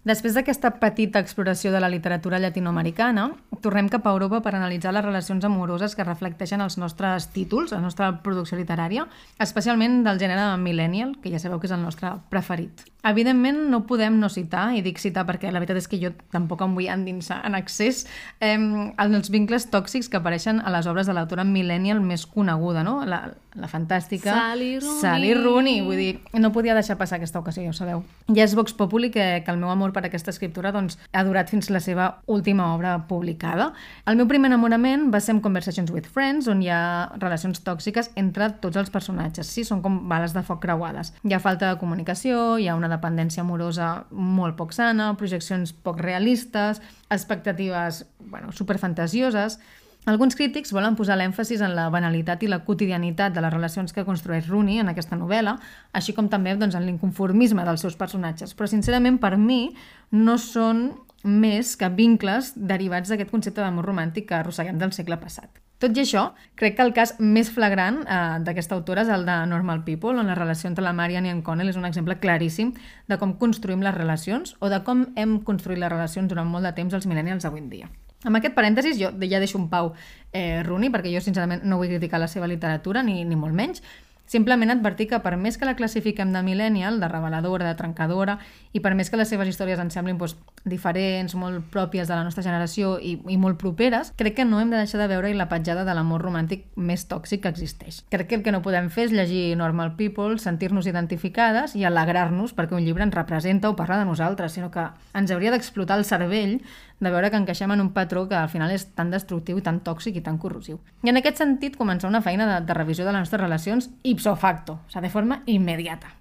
[0.07, 3.25] Després d'aquesta petita exploració de la literatura llatinoamericana,
[3.59, 7.83] tornem cap a Europa per analitzar les relacions amoroses que reflecteixen els nostres títols, la
[7.83, 9.09] nostra producció literària,
[9.43, 12.85] especialment del gènere millennial, que ja sabeu que és el nostre preferit.
[13.07, 16.63] Evidentment, no podem no citar, i dic citar perquè la veritat és que jo tampoc
[16.63, 18.05] em vull endinsar en accés,
[18.39, 23.01] eh, els vincles tòxics que apareixen a les obres de l'autora millennial més coneguda, no?
[23.07, 23.21] la,
[23.55, 25.01] la fantàstica Sally Rooney.
[25.01, 25.81] Sally Rooney.
[25.87, 28.03] Vull dir, no podia deixar passar aquesta ocasió, ja ho sabeu.
[28.27, 31.49] Ja és Vox Populi que, que el meu amor per aquesta escriptura doncs, ha durat
[31.49, 33.71] fins la seva última obra publicada.
[34.07, 36.83] El meu primer enamorament va ser en Conversations with Friends, on hi ha
[37.17, 39.49] relacions tòxiques entre tots els personatges.
[39.49, 41.15] Sí, són com bales de foc creuades.
[41.25, 46.05] Hi ha falta de comunicació, hi ha una dependència amorosa molt poc sana, projeccions poc
[46.05, 49.61] realistes, expectatives bueno, superfantasioses...
[50.07, 54.05] Alguns crítics volen posar l'èmfasis en la banalitat i la quotidianitat de les relacions que
[54.07, 55.57] construeix Rooney en aquesta novel·la,
[55.99, 58.55] així com també doncs, en l'inconformisme dels seus personatges.
[58.55, 59.73] Però, sincerament, per mi,
[60.15, 60.93] no són
[61.27, 65.59] més que vincles derivats d'aquest concepte d'amor romàntic que arrosseguem del segle passat.
[65.83, 69.41] Tot i això, crec que el cas més flagrant eh, d'aquesta autora és el de
[69.51, 72.77] Normal People, on la relació entre la Marian i en Connell és un exemple claríssim
[73.11, 76.77] de com construïm les relacions o de com hem construït les relacions durant molt de
[76.79, 77.91] temps els millennials avui en dia.
[78.25, 79.93] Amb aquest parèntesis jo ja deixo un pau
[80.33, 83.83] eh, Rooney, perquè jo sincerament no vull criticar la seva literatura, ni, ni molt menys,
[84.27, 88.41] Simplement advertir que per més que la classifiquem de millennial, de reveladora, de trencadora,
[88.75, 90.35] i per més que les seves històries ens semblin doncs,
[90.67, 94.73] diferents, molt pròpies de la nostra generació i, i molt properes, crec que no hem
[94.75, 98.01] de deixar de veure-hi la petjada de l'amor romàntic més tòxic que existeix.
[98.11, 102.57] Crec que el que no podem fer és llegir Normal People, sentir-nos identificades i alegrar-nos
[102.57, 106.09] perquè un llibre ens representa o parla de nosaltres, sinó que ens hauria d'explotar el
[106.09, 106.59] cervell
[107.01, 110.17] de veure que encaixem en un patró que al final és tan destructiu tan tòxic
[110.17, 110.79] i tan corrosiu.
[111.05, 114.37] I en aquest sentit, començar una feina de, de revisió de les nostres relacions ipso
[114.37, 116.15] facto, o sigui, de forma immediata.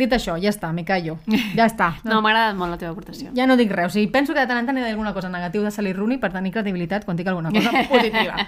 [0.00, 1.18] Dit això, ja està, me callo.
[1.56, 1.90] Ja està.
[2.08, 3.34] No, m'ha agradat molt la teva aportació.
[3.36, 3.90] Ja no dic res.
[3.90, 6.20] O sigui, penso que de tant en tant he alguna cosa negativa de Sally Rooney
[6.22, 8.46] per tenir credibilitat quan dic alguna cosa positiva.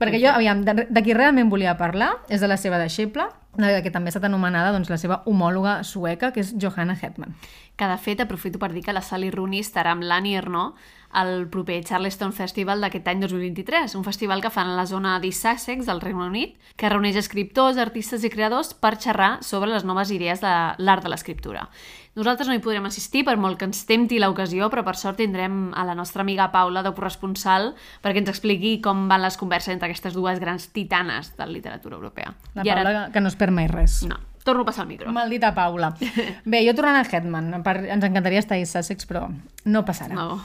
[0.00, 3.92] Perquè jo, aviam, de, de qui realment volia parlar és de la seva deixeble, que
[3.92, 7.36] també ha estat anomenada doncs, la seva homòloga sueca, que és Johanna Hetman.
[7.76, 10.78] Que, de fet, aprofito per dir que la Sally Rooney estarà amb l'Annie Ernaux
[11.14, 15.46] al proper Charleston Festival d'aquest any 2023, un festival que fan a la zona d'East
[15.46, 20.10] Sussex, del Regne Unit, que reuneix escriptors, artistes i creadors per xerrar sobre les noves
[20.10, 21.68] idees de l'art de l'escriptura.
[22.14, 25.72] Nosaltres no hi podrem assistir per molt que ens tempti l'ocasió, però per sort tindrem
[25.74, 27.72] a la nostra amiga Paula de corresponsal
[28.04, 31.98] perquè ens expliqui com van les converses entre aquestes dues grans titanes de la literatura
[31.98, 32.36] europea.
[32.54, 33.08] La I Paula, ara...
[33.14, 34.02] que no es perd mai res.
[34.06, 35.10] No, torno a passar el micro.
[35.12, 35.90] Maldita Paula.
[36.44, 37.80] Bé, jo tornant a Hetman, per...
[37.82, 39.26] ens encantaria estar a Sussex, però
[39.66, 40.14] no passarà.
[40.14, 40.38] No.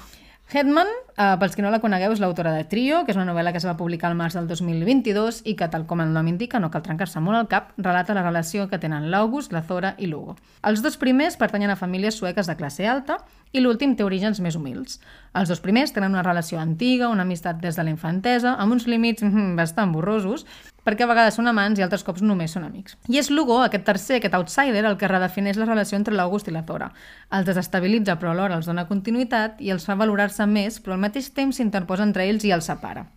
[0.51, 0.87] Hetman,
[1.19, 3.59] eh, pels que no la conegueu, és l'autora de Trio, que és una novel·la que
[3.59, 6.71] es va publicar al març del 2022 i que, tal com el nom indica, no
[6.71, 10.37] cal trencar-se molt al cap, relata la relació que tenen l'August, la Zora i l'Hugo.
[10.63, 13.19] Els dos primers pertanyen a famílies sueques de classe alta
[13.51, 14.99] i l'últim té orígens més humils.
[15.37, 18.87] Els dos primers tenen una relació antiga, una amistat des de la infantesa, amb uns
[18.87, 20.45] límits mm, bastant borrosos,
[20.85, 22.95] perquè a vegades són amants i altres cops només són amics.
[23.09, 26.53] I és Lugo, aquest tercer, aquest outsider, el que redefineix la relació entre l'August i
[26.55, 26.89] la Zora.
[27.35, 31.31] Els desestabilitza però alhora els dona continuïtat i els fa valorar-se més, però al mateix
[31.35, 33.09] temps s'interposa entre ells i els separa.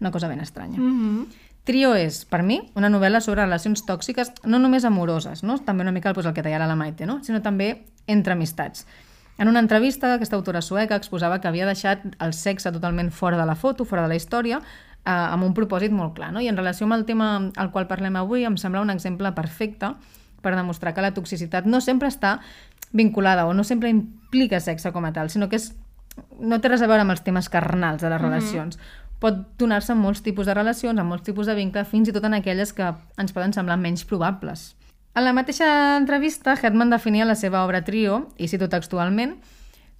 [0.00, 0.78] Una cosa ben estranya.
[0.78, 1.26] Mm -hmm.
[1.64, 5.56] Trio és, per mi, una novel·la sobre relacions tòxiques, no només amoroses, no?
[5.64, 7.24] també una mica pues, el que deia la Maite, no?
[7.24, 8.86] sinó també entre amistats.
[9.38, 13.46] En una entrevista, aquesta autora sueca exposava que havia deixat el sexe totalment fora de
[13.46, 16.32] la foto, fora de la història, eh, amb un propòsit molt clar.
[16.32, 16.42] No?
[16.44, 19.94] I en relació amb el tema al qual parlem avui, em sembla un exemple perfecte
[20.42, 22.40] per demostrar que la toxicitat no sempre està
[22.92, 25.72] vinculada o no sempre implica sexe com a tal, sinó que és,
[26.38, 28.76] no té res a veure amb els temes carnals de les relacions.
[28.76, 29.18] Mm -hmm.
[29.18, 32.24] Pot donar-se en molts tipus de relacions, en molts tipus de vincle, fins i tot
[32.24, 34.76] en aquelles que ens poden semblar menys probables.
[35.14, 39.36] En la mateixa entrevista, Hetman definia la seva obra Trio, i cito textualment,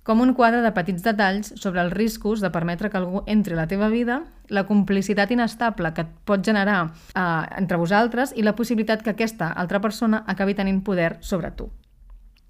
[0.03, 3.57] com un quadre de petits detalls sobre els riscos de permetre que algú entri a
[3.57, 7.23] la teva vida, la complicitat inestable que et pot generar eh,
[7.57, 11.71] entre vosaltres i la possibilitat que aquesta altra persona acabi tenint poder sobre tu.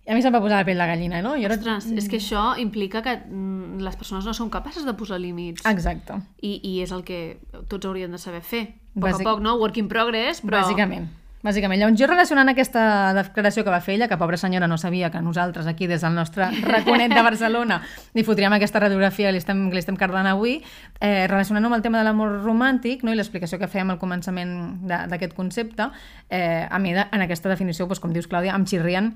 [0.04, 1.32] I a mi se'm va posar la pell de gallina, no?
[1.32, 1.56] Ara...
[1.56, 5.64] Ostres, és que això implica que mm, les persones no són capaces de posar límits.
[5.70, 6.20] Exacte.
[6.44, 7.38] I, I és el que
[7.72, 8.66] tots hauríem de saber fer.
[8.94, 9.24] A poc Bàsic...
[9.24, 9.56] a poc, no?
[9.62, 10.60] Work in progress, però...
[10.60, 11.08] Bàsicament.
[11.44, 12.82] Bàsicament, llavors jo relacionant aquesta
[13.18, 16.14] declaració que va fer ella, que pobra senyora no sabia que nosaltres aquí des del
[16.16, 17.82] nostre raconet de Barcelona
[18.16, 20.54] li fotríem aquesta radiografia que li estem, que li estem cardant avui,
[21.04, 24.56] eh, relacionant amb el tema de l'amor romàntic no, i l'explicació que fèiem al començament
[24.88, 25.90] d'aquest concepte,
[26.32, 29.12] eh, a mi en aquesta definició, doncs, com dius Clàudia, em xirrien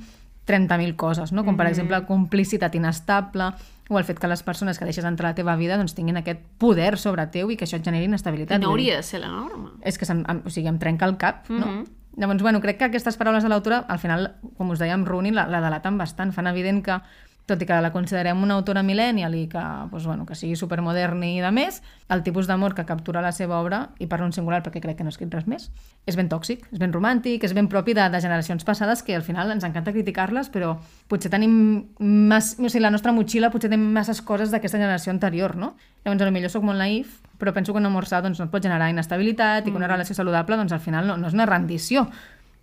[0.49, 1.45] 30.000 coses, no?
[1.45, 1.71] com per mm -hmm.
[1.71, 3.53] exemple complicitat inestable,
[3.89, 6.17] o el fet que les persones que deixes entrar a la teva vida doncs, tinguin
[6.17, 8.59] aquest poder sobre teu i que això et generi inestabilitat.
[8.59, 9.73] I no hauria de ser la norma.
[9.83, 11.61] És que em, o sigui, em trenca el cap, mm -hmm.
[11.61, 11.67] no?
[11.67, 11.87] Mm-hmm.
[12.19, 15.47] Llavors, bueno, crec que aquestes paraules de l'autora, al final, com us dèiem, Rooney la,
[15.47, 16.33] la delaten bastant.
[16.33, 17.01] Fan evident que
[17.49, 21.27] tot i que la considerem una autora millennial i que, doncs, bueno, que sigui supermoderna
[21.27, 21.81] i de més,
[22.13, 25.07] el tipus d'amor que captura la seva obra, i per un singular perquè crec que
[25.07, 25.71] no ha escrit res més,
[26.07, 29.25] és ben tòxic, és ben romàntic, és ben propi de, de generacions passades que al
[29.25, 30.77] final ens encanta criticar-les, però
[31.09, 31.57] potser tenim
[31.99, 35.75] mas, o sigui, la nostra motxilla potser té masses coses d'aquesta generació anterior, no?
[36.05, 38.65] Llavors, potser sóc molt naïf, però penso que un amor sa doncs, no et pot
[38.65, 39.95] generar inestabilitat i que una mm.
[39.97, 42.09] relació saludable doncs, al final no, no és una rendició.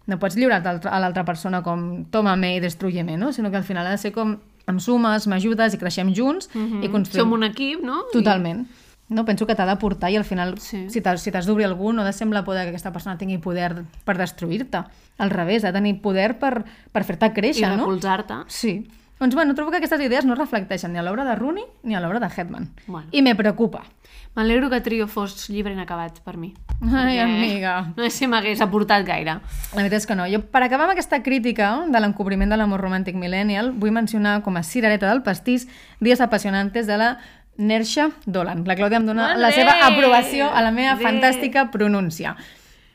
[0.06, 3.32] No pots lliurar a l'altra persona com toma-me i destruye-me, no?
[3.34, 4.36] sinó que al final ha de ser com
[4.68, 6.84] em sumes, m'ajudes i creixem junts mm -hmm.
[6.86, 7.24] i construïm...
[7.24, 8.04] Som un equip, no?
[8.14, 8.66] Totalment.
[9.08, 10.90] No, penso que t'ha de portar i al final, sí.
[10.90, 13.86] si t'has si d'obrir algú, no ha de semblar poder que aquesta persona tingui poder
[14.04, 14.84] per destruir-te.
[15.18, 17.74] Al revés, ha de tenir poder per, per fer-te créixer, I no?
[17.76, 18.34] I recolzar-te.
[18.48, 18.88] Sí.
[19.20, 22.02] Doncs bueno, trobo que aquestes idees no reflecteixen ni a l'obra de Rooney ni a
[22.02, 22.68] l'obra de Hetman.
[22.88, 23.08] Bueno.
[23.12, 23.86] I me preocupa.
[24.36, 26.54] M'alegro que Trio fos llibre inacabat per mi.
[26.92, 27.94] Ai, amiga.
[27.96, 29.38] No sé si m'hagués aportat gaire.
[29.72, 30.26] La veritat és que no.
[30.28, 34.58] Jo, per acabar amb aquesta crítica de l'encobriment de l'amor romàntic millennial, vull mencionar com
[34.60, 35.70] a cirereta del pastís
[36.04, 37.10] Dies apassionantes de la
[37.58, 38.66] Nersha Dolan.
[38.68, 39.56] La Clàudia em dona Molt la bé.
[39.62, 41.06] seva aprovació a la meva Bé.
[41.08, 42.36] fantàstica pronúncia.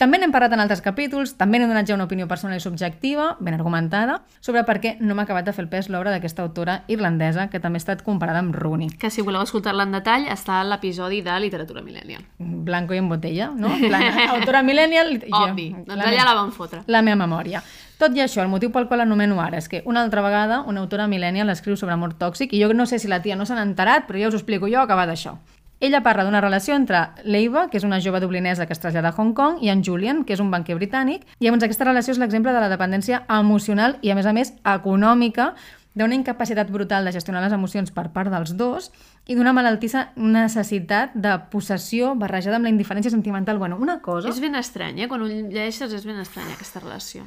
[0.00, 3.34] També n'hem parlat en altres capítols, també n'he donat ja una opinió personal i subjectiva,
[3.44, 6.78] ben argumentada, sobre per què no m'ha acabat de fer el pes l'obra d'aquesta autora
[6.88, 8.88] irlandesa, que també ha estat comparada amb Rooney.
[8.96, 12.24] Que si voleu escoltar-la en detall, està a l'episodi de Literatura Millennial.
[12.38, 13.74] Blanco i en botella, no?
[13.90, 15.18] Plan, autora millennial...
[15.20, 16.80] Obvi, doncs la allà la van fotre.
[16.88, 17.60] la meva memòria.
[18.00, 20.80] Tot i això, el motiu pel qual l'anomeno ara és que una altra vegada una
[20.80, 23.52] autora millennial escriu sobre amor tòxic i jo no sé si la tia no se
[23.52, 25.36] n'ha enterat, però ja us explico jo, que va d'això.
[25.80, 29.16] Ella parla d'una relació entre Leiva, que és una jove dublinesa que es trasllada a
[29.16, 32.20] Hong Kong, i en Julian, que és un banquer britànic, i llavors aquesta relació és
[32.20, 35.54] l'exemple de la dependència emocional i, a més a més, econòmica
[35.96, 38.92] d'una incapacitat brutal de gestionar les emocions per part dels dos
[39.26, 43.58] i d'una malaltissa necessitat de possessió barrejada amb la indiferència sentimental.
[43.58, 44.28] Bueno, una cosa...
[44.28, 45.08] És ben estrany, eh?
[45.08, 47.24] Quan ho llegeixes és ben estrany, aquesta relació.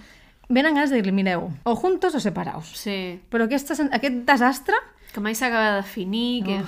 [0.48, 2.70] venen ganes de dir-li, mireu, o juntos o separaos.
[2.78, 4.78] Sí, Però aquesta, aquest desastre
[5.14, 6.60] que mai s'acaba de definir, que...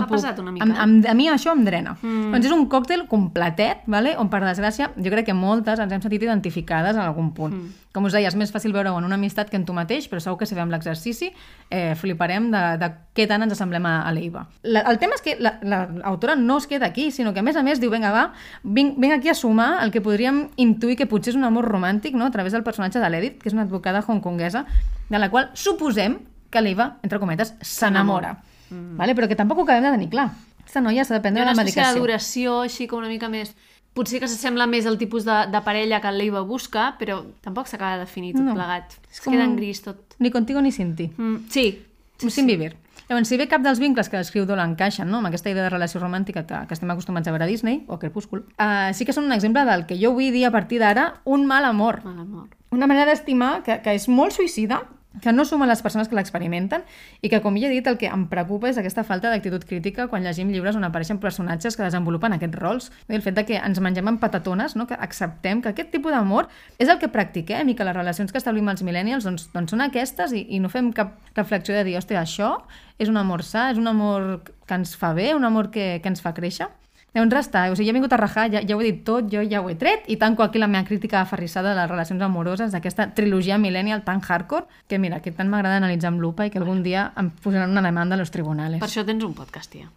[0.00, 0.16] S'ha puc.
[0.16, 0.64] passat una mica.
[0.64, 1.96] Am, am, a mi això em drena.
[2.00, 2.30] Mm.
[2.32, 4.16] Doncs és un còctel completet, vale?
[4.18, 7.54] on per desgràcia jo crec que moltes ens hem sentit identificades en algun punt.
[7.54, 7.78] Mm.
[7.92, 10.18] Com us deia, és més fàcil veure-ho en una amistat que en tu mateix, però
[10.24, 11.28] segur que si fem l'exercici
[11.68, 14.46] eh, fliparem de, de què tant ens assemblem a, a l'Eiva.
[14.64, 17.42] La- El tema és que la- la- l'autora no es queda aquí, sinó que a
[17.42, 18.32] més a més diu, vinga va,
[18.64, 22.14] vinc, vinc aquí a sumar el que podríem intuir que potser és un amor romàntic
[22.16, 22.24] no?
[22.24, 24.64] a través del personatge de l'Edith, que és una advocada hongkonguesa,
[25.10, 26.16] de la qual suposem
[26.50, 28.38] que l'Eiva, entre cometes, s'enamora.
[28.72, 28.96] Mm.
[28.96, 29.14] Vale?
[29.14, 30.30] Però que tampoc ho acabem de tenir clar.
[30.62, 32.00] Aquesta noia s'ha de prendre una una medicació.
[32.00, 33.54] duració així com una mica més...
[33.92, 37.98] Potser que s'assembla més al tipus de, de parella que l'Eiva busca, però tampoc s'acaba
[37.98, 38.54] de definir tot No.
[38.56, 38.94] plegat.
[39.12, 40.14] Es Com- queda en gris tot.
[40.18, 41.10] Ni contigo ni sin ti.
[41.16, 41.82] Mm, sí,
[42.16, 42.76] Sí, sin vivir.
[43.08, 45.18] Llavors, si bé cap dels vincles que descriu Dola encaixen no?
[45.18, 47.94] amb aquesta idea de relació romàntica que, que estem acostumats a veure a Disney o
[47.94, 50.78] a Crepúscul, uh, sí que són un exemple del que jo vull dir a partir
[50.80, 52.00] d'ara un mal amor.
[52.04, 52.48] mal amor.
[52.70, 54.84] Una manera d'estimar que, que és molt suïcida,
[55.20, 56.84] que no suma les persones que l'experimenten
[57.20, 60.06] i que, com ja he dit, el que em preocupa és aquesta falta d'actitud crítica
[60.08, 62.90] quan llegim llibres on apareixen personatges que desenvolupen aquests rols.
[63.08, 64.86] I el fet de que ens mengem amb patatones, no?
[64.88, 66.48] que acceptem que aquest tipus d'amor
[66.78, 69.84] és el que practiquem i que les relacions que establim els millennials doncs, doncs són
[69.84, 72.54] aquestes i, i no fem cap reflexió de dir, hòstia, això
[72.98, 76.08] és un amor sa, és un amor que ens fa bé, un amor que, que
[76.12, 76.70] ens fa créixer.
[77.12, 79.02] Llavors res està, o sigui, ja he vingut a rajar, ja, ja ho he dit
[79.04, 81.90] tot, jo ja ho he tret, i tanco aquí la meva crítica aferrissada de les
[81.90, 86.48] relacions amoroses d'aquesta trilogia millennial tan hardcore, que mira, que tant m'agrada analitzar amb lupa
[86.48, 88.80] i que algun dia em posaran una demanda a los tribunales.
[88.80, 89.92] Per això tens un podcast, tia.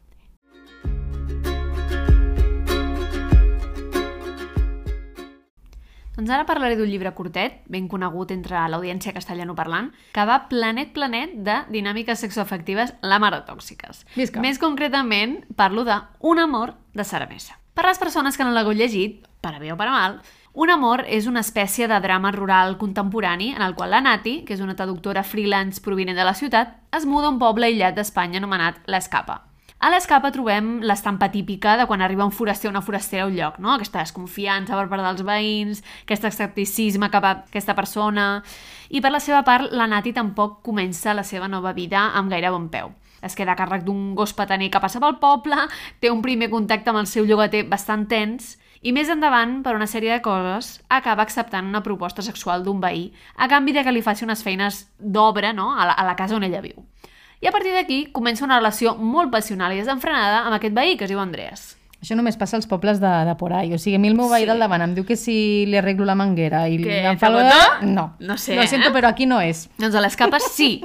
[6.16, 11.40] Doncs ara parlaré d'un llibre curtet, ben conegut entre l'audiència castellanoparlant, que va planet planet
[11.48, 14.04] de dinàmiques sexoafectives la mare tòxiques.
[14.16, 14.44] Visca.
[14.44, 17.60] Més concretament, parlo de Un amor de Sara Mesa.
[17.76, 20.20] Per les persones que no l'hagut llegit, per a bé o per a mal,
[20.56, 24.56] Un amor és una espècie de drama rural contemporani en el qual la Nati, que
[24.56, 28.40] és una traductora freelance provinent de la ciutat, es muda a un poble aïllat d'Espanya
[28.40, 29.42] anomenat l'Escapa.
[29.84, 33.36] A l'Escapa trobem l'estampa típica de quan arriba un foraster o una forastera a un
[33.36, 33.74] lloc, no?
[33.74, 38.40] Aquesta desconfiança per part dels veïns, aquest escepticisme cap a aquesta persona...
[38.96, 42.54] I per la seva part, la Nati tampoc comença la seva nova vida amb gaire
[42.54, 42.94] bon peu.
[43.26, 45.58] Es queda a càrrec d'un gos pataner que passa pel poble,
[46.00, 48.56] té un primer contacte amb el seu llogater bastant tens,
[48.86, 53.08] i més endavant, per una sèrie de coses, acaba acceptant una proposta sexual d'un veí
[53.36, 55.72] a canvi de que li faci unes feines d'obra no?
[55.74, 56.86] a, la, a la casa on ella viu.
[57.42, 61.10] I a partir d'aquí comença una relació molt passional i desenfrenada amb aquest veí que
[61.10, 61.74] es diu Andreas.
[62.06, 63.74] Això només passa als pobles de, de por ahí.
[63.74, 64.50] O sigui, a mi el meu veí Sí.
[64.52, 67.32] del davant em diu que si li arreglo la manguera i Què, em fa...
[67.32, 67.88] el- botó?
[67.90, 68.14] No.
[68.20, 68.94] No sé, Lo siento, eh?
[68.94, 69.66] però aquí no és.
[69.82, 70.84] Doncs a l'escapa sí.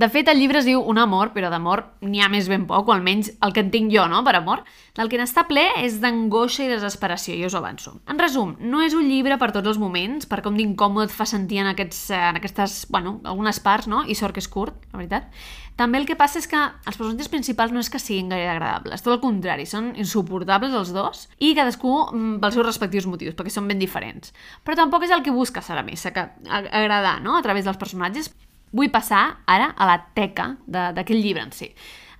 [0.00, 2.88] De fet, el llibre es diu Un amor, però d'amor n'hi ha més ben poc,
[2.88, 4.64] o almenys el que en tinc jo, no?, per amor.
[4.96, 7.94] Del que n'està ple és d'angoixa i desesperació, ja us avanço.
[8.08, 11.24] En resum, no és un llibre per tots els moments, per com d'incòmode et fa
[11.28, 14.98] sentir en, aquests, en aquestes, bueno, algunes parts, no?, i sort que és curt, la
[15.00, 15.28] veritat.
[15.76, 19.02] També el que passa és que els personatges principals no és que siguin gaire agradables,
[19.02, 23.52] tot el contrari, són insuportables els dos i cadascú mm, pels seus respectius motius, perquè
[23.54, 24.34] són ben diferents.
[24.66, 28.30] Però tampoc és el que busca Sara Mesa, que agradar, no?, a través dels personatges.
[28.72, 31.72] Vull passar ara a la teca d'aquest llibre en si.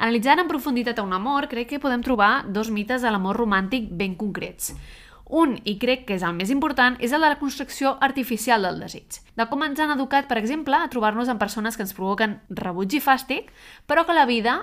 [0.02, 4.16] Analitzant en profunditat un amor, crec que podem trobar dos mites de l'amor romàntic ben
[4.20, 4.72] concrets.
[5.32, 8.82] Un, i crec que és el més important, és el de la construcció artificial del
[8.84, 9.16] desig.
[9.38, 12.98] De com ens han educat, per exemple, a trobar-nos amb persones que ens provoquen rebuig
[12.98, 13.48] i fàstic,
[13.88, 14.58] però que la vida,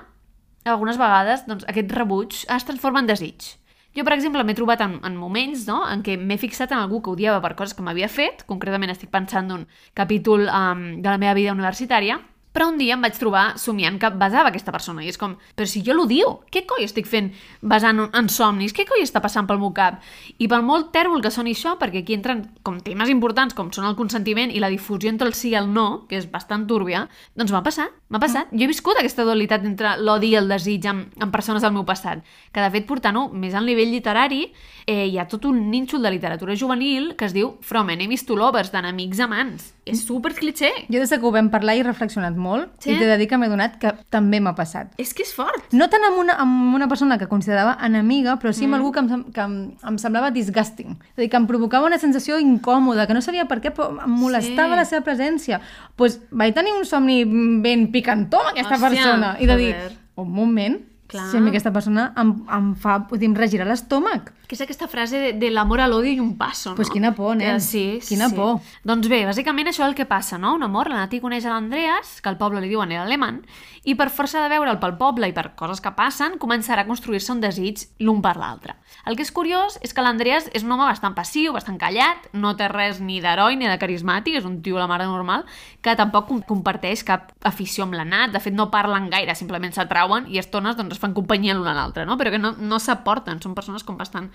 [0.69, 3.55] algunes vegades, doncs, aquest rebuig es transforma en desig.
[3.97, 7.01] Jo, per exemple, m'he trobat en, en moments no?, en què m'he fixat en algú
[7.01, 9.65] que odiava per coses que m'havia fet, concretament estic pensant d'un
[9.97, 12.19] capítol um, de la meva vida universitària,
[12.59, 15.63] però un dia em vaig trobar somiant que besava aquesta persona i és com, però
[15.71, 17.29] si jo l'odio, què coi estic fent
[17.63, 18.73] basant en somnis?
[18.75, 20.01] Què coi està passant pel meu cap?
[20.43, 23.87] I pel molt tèrbol que soni això, perquè aquí entren com temes importants com són
[23.87, 27.05] el consentiment i la difusió entre el sí i el no, que és bastant túrbia,
[27.39, 27.95] doncs m'ha passat.
[28.09, 28.49] M'ha passat.
[28.51, 31.83] Jo he viscut aquesta dualitat entre l'odi i el desig amb, amb persones del meu
[31.85, 32.23] passat.
[32.51, 34.47] Que, de fet, portant-ho més al nivell literari,
[34.89, 38.35] eh, hi ha tot un nínxol de literatura juvenil que es diu From Enemies to
[38.35, 39.75] Lovers, d'enemics amants.
[39.85, 40.71] És super cliché.
[40.89, 42.91] Jo des que ho vam parlar he reflexionat molt Sí?
[42.91, 44.91] i t'he de dir que m'he donat que també m'ha passat.
[45.01, 45.69] És que és fort.
[45.73, 48.99] No tant amb una, amb una persona que considerava enemiga, però sí amb algú que
[49.05, 49.55] em, que em,
[49.85, 50.97] em semblava disgusting.
[51.13, 53.91] És a dir, que em provocava una sensació incòmoda, que no sabia per què, però
[54.03, 54.81] em molestava Sí.
[54.81, 55.59] la seva presència.
[55.59, 57.23] Doncs pues, vaig tenir un somni
[57.61, 59.35] ben picantó amb aquesta Hòstia, persona.
[59.39, 59.73] I de dir,
[60.19, 60.79] un moment,
[61.09, 61.29] Clar.
[61.31, 64.33] si a mi aquesta persona em, em fa, dir, em regirar l'estómac.
[64.49, 66.75] Que és aquesta frase de, de l'amor a l'odi i un passo, no?
[66.77, 67.55] Pues quina por, nen.
[67.57, 68.35] Que Sí, Quina sí.
[68.37, 68.59] por.
[68.85, 70.55] Doncs bé, bàsicament això és el que passa, no?
[70.57, 73.41] Un amor, la Nati coneix a l'Andreas, que al poble li diuen el alemany,
[73.83, 77.31] i per força de veure'l pel poble i per coses que passen, començarà a construir-se
[77.31, 78.75] un desig l'un per l'altre.
[79.07, 82.55] El que és curiós és que l'Andreas és un home bastant passiu, bastant callat, no
[82.59, 85.45] té res ni d'heroi ni de carismàtic, és un tio la mare normal,
[85.81, 89.73] que tampoc com- comparteix cap afició amb la Nat, de fet no parlen gaire, simplement
[89.73, 92.17] s'atrauen i estones doncs, es fan companyia l'un a l'altre, no?
[92.17, 94.31] però que no, no s'aporten, són persones com bastant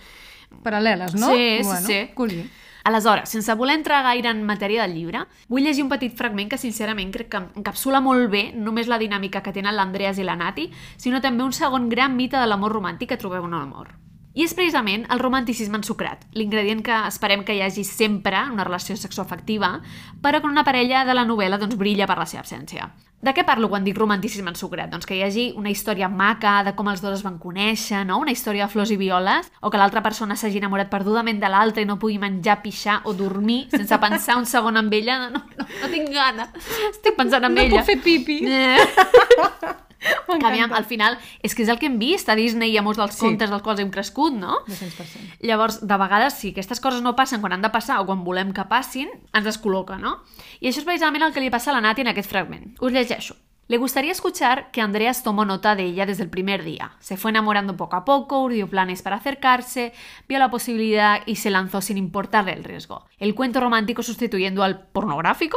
[0.63, 1.33] Paral·leles, no?
[1.33, 2.11] Sí, sí, bueno, sí.
[2.15, 2.51] Culi.
[2.85, 6.61] Aleshores, sense voler entrar gaire en matèria del llibre, vull llegir un petit fragment que
[6.61, 10.37] sincerament crec que encapsula molt bé no només la dinàmica que tenen l'Andreas i la
[10.37, 10.69] Nati,
[11.01, 14.04] sinó també un segon gran mite de l'amor romàntic que trobeu en l'amor.
[14.35, 18.65] I és precisament el romanticisme ensucrat, l'ingredient que esperem que hi hagi sempre en una
[18.67, 19.77] relació sexoafectiva,
[20.21, 22.89] però que una parella de la novel·la doncs, brilla per la seva absència.
[23.25, 24.91] De què parlo quan dic romanticisme ensucrat?
[24.93, 28.19] Doncs que hi hagi una història maca de com els dos es van conèixer, no?
[28.21, 31.81] una història de flors i violes, o que l'altra persona s'hagi enamorat perdudament de l'altra
[31.81, 35.21] i no pugui menjar, pixar o dormir sense pensar un segon en ella.
[35.31, 36.51] No, no, no tinc gana.
[36.91, 37.81] Estic pensant en No ella.
[37.81, 38.43] puc fer pipi.
[38.45, 38.77] Eh.
[40.39, 42.83] Que aviam, al final, és que és el que hem vist a Disney i a
[42.83, 43.21] molts dels Sí.
[43.27, 44.59] contes dels quals hem crescut, no?
[44.67, 45.37] 200%.
[45.41, 48.53] Llavors, de vegades, si aquestes coses no passen quan han de passar o quan volem
[48.53, 50.23] que passin, ens descol·loca, no?
[50.61, 52.77] I això és precisament el que li passa a la Nati en aquest fragment.
[52.81, 53.37] Us llegeixo.
[53.67, 56.93] Le gustaría escuchar que Andreas tomó nota de ella desde el primer día.
[57.01, 59.95] Se fue enamorando poco a poco, urdió planes para acercarse,
[60.29, 63.07] vio la posibilidad y se lanzó sin importarle el riesgo.
[63.19, 65.57] El cuento romántico sustituyendo al pornográfico.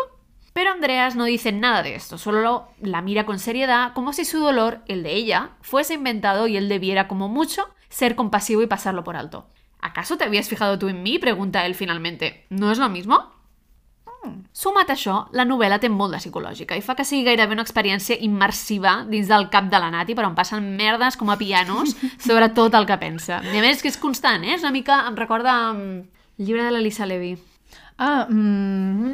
[0.57, 4.25] Pero Andreas no dice nada de esto, solo lo- la mira con seriedad, como si
[4.25, 8.67] su dolor, el de ella, fuese inventado y él debiera, como mucho, ser compasivo y
[8.67, 9.45] pasarlo por alto.
[9.79, 11.19] ¿Acaso te habías fijado tú en mí?
[11.19, 12.47] pregunta él finalmente.
[12.49, 13.31] ¿No es lo mismo?
[14.51, 17.61] Sumat a això, la novel·la té molt de psicològica i fa que sigui gairebé una
[17.63, 21.93] experiència immersiva dins del cap de la Nati, però on passen merdes com a pianos
[22.27, 23.43] sobre tot el que pensa.
[23.45, 24.55] I a més que és constant, eh?
[24.57, 25.03] És una mica...
[25.07, 26.01] Em recorda mm,
[26.41, 27.35] el llibre de l'Elisa Levy.
[28.01, 29.13] Ah, mm,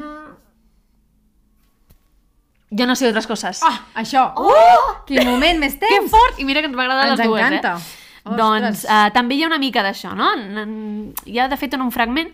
[2.77, 3.61] Jo no sé d'altres coses.
[3.63, 4.31] ah, això.
[4.35, 5.03] Oh!
[5.05, 6.09] Quin moment més Que temps!
[6.11, 6.39] fort!
[6.39, 7.75] I mira que ens va agradar Ens les dues, encanta.
[7.77, 8.35] eh?
[8.37, 10.29] Doncs uh, també hi ha una mica d'això, no?
[10.33, 12.31] En- en- Hi ha, de fet, en un fragment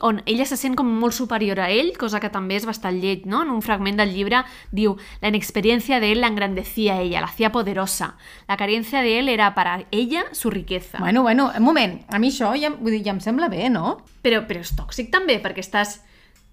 [0.00, 3.24] on ella se sent com molt superior a ell, cosa que també és bastant lleig,
[3.24, 3.42] no?
[3.44, 4.40] En un fragment del llibre
[4.72, 8.16] diu la inexperiencia de él la engrandecía a ella, la hacía poderosa.
[8.48, 10.98] La carencia de él era para ella su riqueza.
[10.98, 12.02] Bueno, bueno, un moment.
[12.12, 14.00] A mi això ja, vull dir, ja em sembla bé, no?
[14.22, 16.00] Però, però és tòxic també, perquè estàs...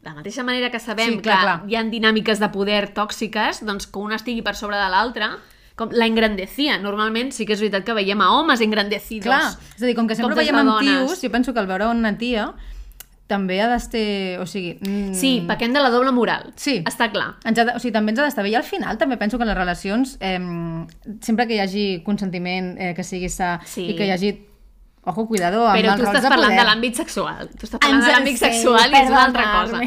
[0.01, 1.55] De la mateixa manera que sabem Sí, clar, que clar.
[1.67, 5.33] hi ha dinàmiques de poder tòxiques, doncs que una estigui per sobre de l'altra,
[5.75, 6.77] com la engrandecía.
[6.79, 9.27] Normalment sí que és veritat que veiem a homes engrandecidos.
[9.27, 11.67] Clar, és a dir, com que sempre comptes veiem amb tios, jo penso que el
[11.67, 12.53] veure una tia
[13.29, 14.39] també ha d'estar...
[14.41, 14.77] O sigui...
[14.81, 16.49] Mm, Sí, pequem de la doble moral.
[16.57, 16.79] Sí.
[16.89, 17.35] Està clar.
[17.45, 18.49] Ens ha de, o sigui, també ens ha d'estar bé.
[18.49, 20.39] I al final també penso que en les relacions, eh,
[21.21, 23.91] sempre que hi hagi consentiment, eh, que sigui sa, Sí.
[23.91, 24.31] i que hi hagi...
[25.09, 26.59] Ojo, cuidado amb Però tu estàs de parlant poder.
[26.59, 27.47] de l'àmbit sexual.
[27.55, 29.79] Tu estàs parlant Ens de l'àmbit sexual i és una altra cosa.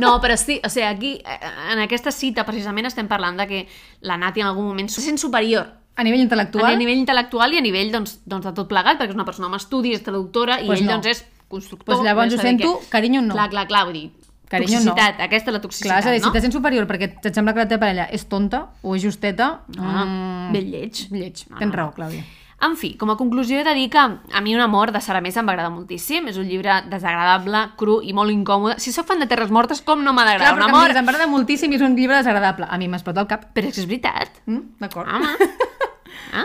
[0.00, 3.60] No, però sí, o sigui, aquí, eh, en aquesta cita, precisament estem parlant de que
[4.08, 5.66] la Nati en algun moment se sent superior
[6.00, 9.10] A nivell intel·lectual, a nivell intel·lectual i a nivell doncs, doncs, de tot plegat, perquè
[9.12, 10.92] és una persona amb estudis, és traductora, i Pues ell no.
[10.96, 11.92] doncs, és constructor.
[11.94, 13.34] Pues llavors ho sento, carinyo no.
[13.34, 14.06] Clar, clar, clar, vull dir,
[14.50, 14.94] Carinyo no.
[14.94, 16.26] toxicitat, aquesta és la toxicitat, Clar, és a dir, no?
[16.30, 19.02] si te sents superior perquè et sembla que la teva parella és tonta o és
[19.04, 19.60] justeta...
[19.78, 21.04] Ah, mm, ben lleig.
[21.12, 21.76] Lleig, No, tens no.
[21.76, 22.24] raó, Clàudia.
[22.60, 25.22] En fi, com a conclusió he de dir que a mi Un amor de Sara
[25.24, 26.26] Mesa em va agradar moltíssim.
[26.28, 28.76] És un llibre desagradable, cru i molt incòmode.
[28.84, 30.92] Si sóc fan de Terres Mortes, com no m'ha d'agradar però un que a amor?
[30.92, 32.68] mi em agrada moltíssim i és un llibre desagradable.
[32.68, 33.48] A mi m'explota el cap.
[33.56, 34.42] Però és que és veritat.
[34.44, 34.76] Mm?
[34.82, 35.08] D'acord.
[35.08, 35.48] Home.
[36.42, 36.44] ah?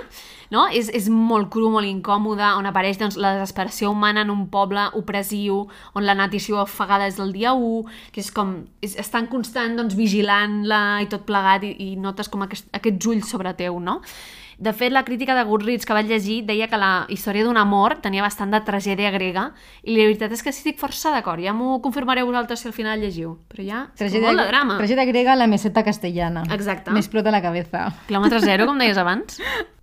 [0.56, 0.68] No?
[0.72, 4.88] És, és molt cru, molt incòmode, on apareix doncs, la desesperació humana en un poble
[4.96, 5.66] opressiu,
[5.98, 8.56] on la s'hi ofegada des del dia 1, que és com...
[8.80, 13.06] És, és tan constant doncs, vigilant-la i tot plegat, i, i notes com aquest, aquests
[13.12, 14.00] ulls sobre teu, no?
[14.58, 17.98] De fet, la crítica de Goodreads que vaig llegir deia que la història d'un amor
[18.04, 19.50] tenia bastant de tragèdia grega
[19.84, 21.44] i la veritat és que sí estic força d'acord.
[21.44, 23.38] Ja m'ho confirmareu vosaltres si al final llegiu.
[23.52, 24.80] Però ja, és com molt de drama.
[24.82, 26.46] Tragèdia grega, la meseta castellana.
[26.56, 26.92] Exacte.
[26.92, 27.90] Me explota la cabeza.
[28.08, 29.42] Quilòmetre zero, com deies abans.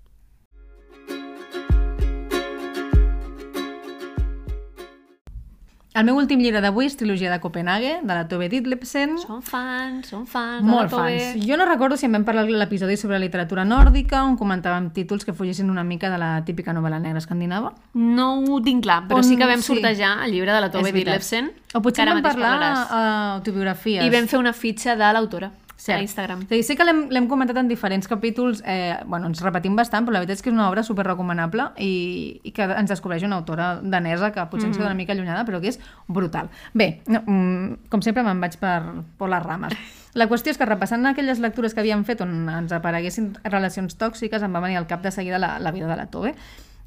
[5.95, 9.19] El meu últim llibre d'avui és Trilogia de Copenhague, de la Tove Ditlevsen.
[9.21, 10.63] Som fans, som fans.
[10.65, 11.19] Molt de la Tove.
[11.21, 11.45] fans.
[11.47, 15.35] Jo no recordo si en vam parlar l'episodi sobre literatura nòrdica, on comentàvem títols que
[15.37, 17.75] fugissin una mica de la típica novel·la negra escandinava.
[17.93, 19.69] No ho tinc clar, però On- sí que vam sí.
[19.75, 20.93] sortejar el llibre de la Tove.
[20.93, 21.53] Ditlevsen.
[21.75, 24.03] O potser vam parlar a autobiografies.
[24.05, 25.51] I vam fer una fitxa de l'autora
[25.91, 26.45] a Instagram.
[26.51, 30.23] Dir, sé que l'hem comentat en diferents capítols, eh, bueno, ens repetim bastant, però la
[30.23, 33.75] veritat és que és una obra super recomanable i, i que ens descobreix una autora
[33.83, 36.53] danesa que potser ens queda una mica allunyada, però que és brutal.
[36.75, 38.79] Bé, no, mm, com sempre me'n vaig per,
[39.19, 39.77] per les rames.
[40.15, 44.43] La qüestió és que repassant aquelles lectures que havíem fet on ens apareguessin relacions tòxiques,
[44.45, 46.35] em va venir al cap de seguida la, la vida de la Tove.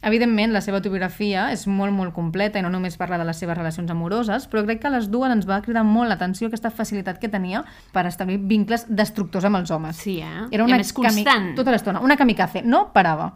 [0.06, 3.58] Evidentment, la seva autobiografia és molt, molt completa i no només parla de les seves
[3.58, 7.18] relacions amoroses, però crec que a les dues ens va cridar molt l'atenció aquesta facilitat
[7.22, 7.64] que tenia
[7.96, 9.98] per establir vincles destructors amb els homes.
[9.98, 10.46] Sí, eh?
[10.52, 11.56] Era I una a més constant.
[11.58, 13.34] Tota l'estona, una kamikaze, no parava.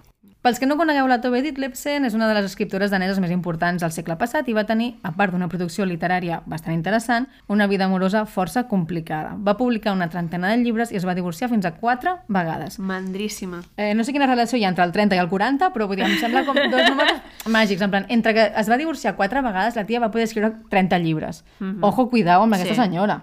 [0.50, 3.84] Pels que no conegueu la Tove Ditlevsen, és una de les escriptores daneses més importants
[3.84, 7.86] del segle passat i va tenir, a part d'una producció literària bastant interessant, una vida
[7.86, 9.36] amorosa força complicada.
[9.46, 12.80] Va publicar una trentena de llibres i es va divorciar fins a quatre vegades.
[12.82, 13.62] Mandríssima.
[13.78, 16.02] Eh, no sé quina relació hi ha entre el 30 i el 40, però vull
[16.02, 17.22] dir, em sembla com dos números
[17.60, 17.86] màgics.
[17.86, 20.98] En plan, entre que es va divorciar quatre vegades, la tia va poder escriure 30
[21.06, 21.44] llibres.
[21.62, 22.88] Ojo, cuidao amb aquesta Sí.
[22.88, 23.22] senyora.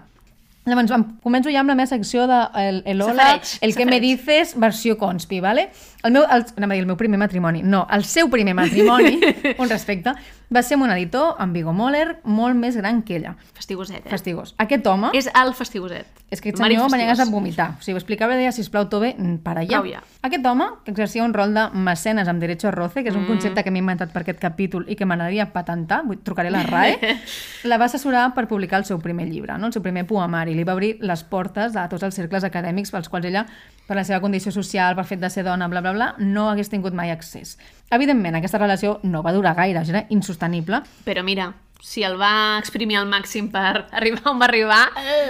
[0.67, 0.91] Llavors,
[1.23, 4.97] començo ja amb la meva secció de el, el Hola, el que me dices, versió
[4.97, 5.69] conspi, ¿vale?
[6.07, 7.63] El meu, el, anava a dir el meu primer matrimoni.
[7.67, 9.17] No, el seu primer matrimoni,
[9.61, 10.13] un respecte,
[10.53, 13.33] va ser amb un editor, en Viggo Moller, molt més gran que ella.
[13.57, 14.11] Fastigoset, eh?
[14.13, 14.53] Fastigós.
[14.63, 15.09] Aquest home...
[15.17, 16.07] És el fastigoset.
[16.31, 17.69] És que aquest Mari senyor venia a vomitar.
[17.79, 19.79] O sigui, ho explicava i deia, sisplau, Tove, para allà.
[19.87, 20.01] Ja.
[20.27, 23.23] Aquest home, que exercia un rol de mecenes amb derecho a roce, que és un
[23.23, 23.27] Mm.
[23.27, 26.63] concepte que m'he inventat per aquest capítol i que m'agradaria patentar, vull, trucaré a la
[26.63, 27.15] RAE,
[27.71, 29.67] la va assessorar per publicar el seu primer llibre, no?
[29.67, 30.53] el seu primer poemari.
[30.55, 33.45] Li va obrir les portes a tots els cercles acadèmics pels quals ella,
[33.87, 36.69] per la seva condició social, per fet de ser dona, bla, bla, bla, no hagués
[36.69, 37.57] tingut mai accés.
[37.91, 42.97] Evidentment, aquesta relació no va durar gaire, era insostenible, Però mira, si el va exprimir
[42.97, 44.81] al màxim per arribar on va arribar,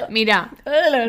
[0.09, 0.49] mira,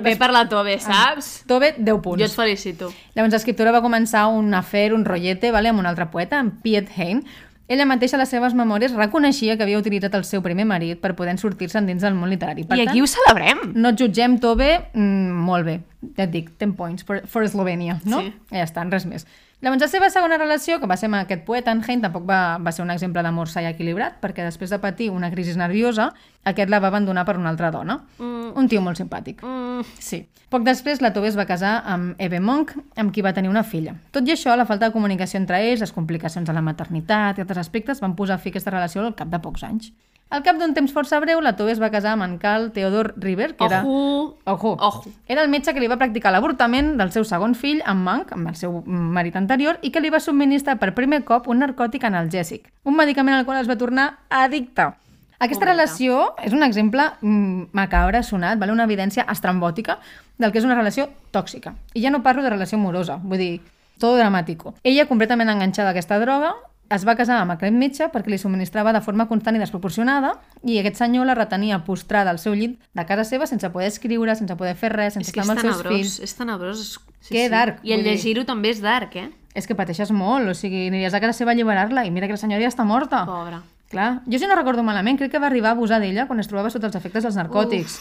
[0.02, 1.44] ve per la Tove, saps?
[1.48, 2.20] Tove, 10 punts.
[2.20, 2.92] Jo et felicito.
[3.14, 6.90] Llavors l'escriptora va començar un afer, un rotllete, vale, amb un altre poeta, en Piet
[6.98, 7.24] Hein.
[7.68, 11.10] Ella mateixa a les seves memòries reconeixia que havia utilitzat el seu primer marit per
[11.14, 12.64] poder sortir-se dins del món literari.
[12.64, 13.58] Per I tant, aquí ho celebrem.
[13.76, 15.74] no et jutgem, Tove, mm, molt bé.
[16.16, 18.22] Ja et dic, 10 points for, for Eslovènia, no?
[18.24, 18.32] Sí.
[18.56, 19.26] Ja està, res més.
[19.60, 22.58] Llavors, la seva segona relació, que va ser amb aquest poeta, en Hein, tampoc va,
[22.62, 26.12] va ser un exemple d'amor sa i equilibrat, perquè després de patir una crisi nerviosa,
[26.44, 28.04] aquest la va abandonar per una altra dona.
[28.18, 28.52] Mm.
[28.54, 29.42] Un tio molt simpàtic.
[29.42, 30.26] Mm, Sí.
[30.48, 33.64] Poc després, la Tove es va casar amb Eve Monk, amb qui va tenir una
[33.64, 33.96] filla.
[34.12, 37.42] Tot i això, la falta de comunicació entre ells, les complicacions de la maternitat i
[37.44, 39.92] altres aspectes van posar fi a aquesta relació al cap de pocs anys.
[40.28, 43.14] Al cap d'un temps força breu, la Tove es va casar amb en Carl Theodor
[43.16, 43.80] River, que era...
[43.80, 44.36] Ojo.
[44.44, 44.76] Ojo.
[44.78, 45.12] Ojo.
[45.26, 48.50] Era el metge que li va practicar l'avortament del seu segon fill, en Monk, amb
[48.52, 52.68] el seu marit anterior, i que li va subministrar per primer cop un narcòtic analgèsic,
[52.84, 54.90] un medicament al qual es va tornar addicte.
[55.38, 55.72] Aquesta Pobeta.
[55.72, 58.74] relació és un exemple mm, macabre, sonat, vale?
[58.74, 59.96] una evidència estrambòtica
[60.36, 61.72] del que és una relació tòxica.
[61.94, 63.52] I ja no parlo de relació amorosa, vull dir,
[63.98, 64.74] tot dramàtico.
[64.84, 66.52] Ella, completament enganxada a aquesta droga,
[66.90, 70.34] es va casar amb aquest metge perquè li subministrava de forma constant i desproporcionada
[70.64, 74.34] i aquest senyor la retenia postrada al seu llit de casa seva sense poder escriure,
[74.36, 76.20] sense poder fer res, sense És estar amb els seus tenebrós, fills.
[76.24, 76.84] és tenebrós.
[77.20, 79.30] Sí, Que dark, I el llegir-ho també és dark, eh?
[79.54, 82.36] És que pateixes molt, o sigui, aniries a casa seva a alliberar-la i mira que
[82.36, 83.24] la senyora ja està morta.
[83.26, 83.62] Pobra.
[83.90, 86.48] Clar, jo si no recordo malament, crec que va arribar a abusar d'ella quan es
[86.48, 87.98] trobava sota els efectes dels narcòtics.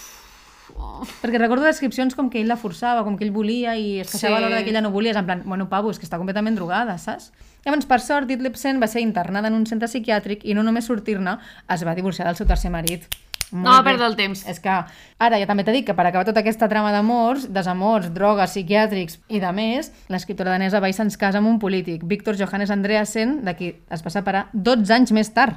[0.76, 1.04] Oh.
[1.22, 4.38] Perquè recordo descripcions com que ell la forçava, com que ell volia i es queixava
[4.38, 4.44] Sí.
[4.44, 6.56] a l'hora que ella no volia, és en plan, bueno, pavo, és que està completament
[6.56, 7.32] drogada, saps?
[7.66, 11.38] Llavors, per sort, Ditlevsen va ser internada en un centre psiquiàtric i no només sortir-ne,
[11.70, 13.08] es va divorciar del seu tercer marit.
[13.50, 13.92] No Molt va bé.
[13.92, 14.46] perdre el temps.
[14.46, 18.14] És que ara ja també t'he dit que per acabar tota aquesta trama d'amors, desamors,
[18.14, 22.36] drogues, psiquiàtrics i de més, l'escriptora danesa va i se'ns casa amb un polític, Víctor
[22.36, 25.56] Johannes Andreasen, de qui es va separar 12 anys més tard.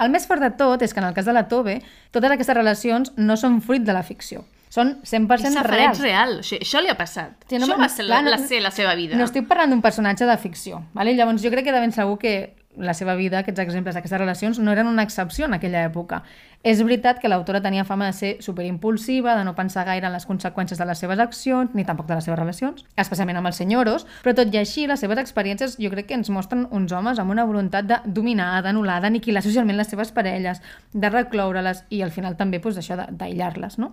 [0.00, 1.80] El més fort de tot és que en el cas de la Tove,
[2.10, 4.44] totes aquestes relacions no són fruit de la ficció.
[4.72, 6.00] Són 100% És safareig reals.
[6.00, 6.38] real.
[6.40, 7.32] Això, això li ha passat.
[7.48, 9.16] Sí, no- això no- va ser clar, la, la, ser la seva vida.
[9.16, 10.82] No estic parlant d'un personatge de ficció.
[10.94, 11.12] Vale?
[11.14, 14.58] Llavors, jo crec que de ben segur que la seva vida, aquests exemples d'aquestes relacions,
[14.58, 16.22] no eren una excepció en aquella època.
[16.62, 20.26] És veritat que l'autora tenia fama de ser superimpulsiva, de no pensar gaire en les
[20.28, 24.06] conseqüències de les seves accions, ni tampoc de les seves relacions, especialment amb els senyoros,
[24.22, 27.34] però tot i així, les seves experiències jo crec que ens mostren uns homes amb
[27.34, 30.62] una voluntat de dominar, d'anul·lar, d'aniquilar socialment les seves parelles,
[30.92, 33.92] de recloure-les i al final també doncs, això d'aïllar-les, no?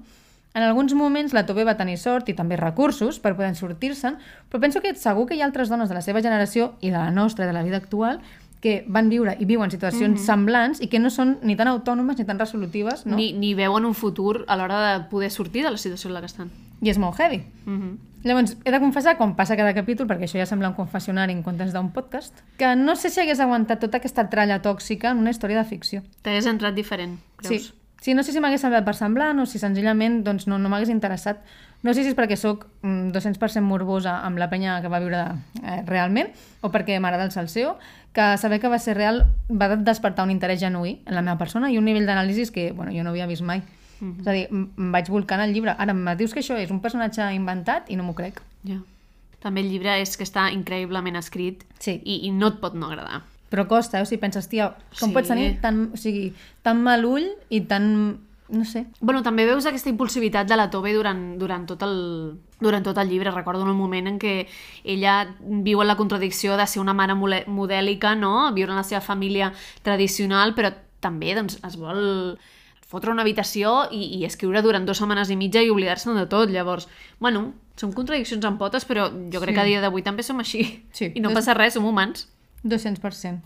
[0.54, 4.18] En alguns moments la Tove va tenir sort i també recursos per poder sortir-se'n,
[4.50, 6.98] però penso que segur que hi ha altres dones de la seva generació i de
[6.98, 8.18] la nostra, de la vida actual,
[8.60, 12.26] que van viure i viuen situacions semblants i que no són ni tan autònomes ni
[12.28, 13.16] tan resolutives, no?
[13.16, 16.24] ni, ni veuen un futur a l'hora de poder sortir de la situació en la
[16.26, 16.52] que estan.
[16.82, 17.44] I és molt heavy.
[17.66, 21.32] Mm Llavors, he de confessar, com passa cada capítol, perquè això ja sembla un confessionari
[21.32, 25.24] en comptes d'un podcast, que no sé si hagués aguantat tota aquesta tralla tòxica en
[25.24, 26.04] una història de ficció.
[26.26, 27.70] T'hagués entrat diferent, creus?
[27.70, 30.70] Sí, Sí, no sé si m'hagués semblat per semblant o si senzillament doncs, no, no
[30.72, 31.42] m'hagués interessat.
[31.84, 35.20] No sé si és perquè sóc mm, 200% morbosa amb la penya que va viure
[35.60, 36.32] eh, realment
[36.64, 37.76] o perquè m'agrada el salseo,
[38.14, 41.70] que saber que va ser real va despertar un interès genuí en la meva persona
[41.72, 43.62] i un nivell d'anàlisi que bueno, jo no havia vist mai.
[44.00, 44.22] Mm -hmm.
[44.22, 45.76] És a dir, em vaig volcar en el llibre.
[45.78, 48.42] Ara em dius que això és un personatge inventat i no m'ho crec.
[48.64, 48.82] Ja.
[49.40, 52.02] També el llibre és que està increïblement escrit Sí.
[52.04, 53.22] i, i no et pot no agradar.
[53.50, 54.02] Però costa, eh?
[54.02, 55.14] o sigui, penses, tia, com Sí.
[55.14, 58.20] pots tenir tan, o sigui, tan mal ull i tan...
[58.50, 58.86] no sé.
[59.00, 63.10] Bueno, també veus aquesta impulsivitat de la Tove durant, durant, tot el, durant tot el
[63.10, 63.32] llibre.
[63.32, 64.48] Recordo en el moment en què
[64.84, 68.52] ella viu en la contradicció de ser una mare modèlica, no?
[68.54, 72.38] viure en la seva família tradicional, però també doncs, es vol
[72.90, 76.50] fotre una habitació i, i escriure durant dues setmanes i mitja i oblidar-se de tot.
[76.50, 76.88] Llavors,
[77.20, 79.56] bueno, són contradiccions en potes, però jo crec Sí.
[79.56, 80.86] que a dia d'avui també som així.
[80.92, 81.12] Sí.
[81.14, 82.28] I no passa res, som humans.
[82.66, 83.40] 200%.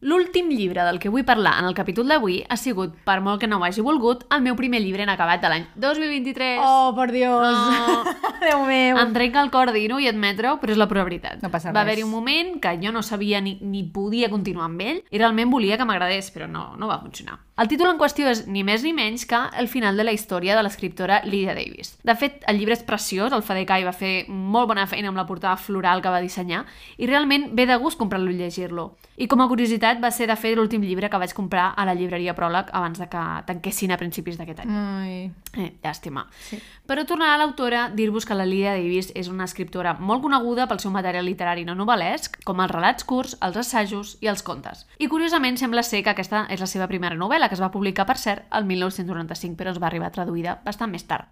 [0.00, 3.48] L'últim llibre del que vull parlar en el capítol d'avui ha sigut, per molt que
[3.50, 6.56] no ho hagi volgut, el meu primer llibre en acabat de l'any 2023.
[6.64, 7.44] Oh, per Dios!
[7.44, 8.00] No.
[8.40, 8.96] Déu meu!
[8.96, 11.42] Em trenca el cor dir-ho i admetre-ho, però és la pura veritat.
[11.44, 11.90] No passa Va res.
[11.90, 15.52] haver-hi un moment que jo no sabia ni, ni podia continuar amb ell i realment
[15.52, 17.36] volia que m'agradés, però no, no va funcionar.
[17.60, 20.54] El títol en qüestió és ni més ni menys que el final de la història
[20.56, 21.90] de l'escriptora Lydia Davis.
[22.08, 25.26] De fet, el llibre és preciós, el Fadekai va fer molt bona feina amb la
[25.28, 26.62] portada floral que va dissenyar
[26.96, 28.94] i realment ve de gust comprar-lo i llegir-lo.
[29.20, 31.92] I com a curiositat va ser de fer l'últim llibre que vaig comprar a la
[31.92, 34.72] llibreria Pròleg abans de que tanquessin a principis d'aquest any.
[34.72, 35.20] Ai...
[35.58, 36.28] Eh, llàstima.
[36.46, 36.56] Sí.
[36.86, 40.78] Però tornant a l'autora, dir-vos que la Lydia Davis és una escriptora molt coneguda pel
[40.80, 44.86] seu material literari no novel·lesc, com els relats curts, els assajos i els contes.
[45.02, 48.06] I curiosament sembla ser que aquesta és la seva primera novel·la, que es va publicar,
[48.06, 51.28] per cert, el 1995, però es va arribar traduïda bastant més tard.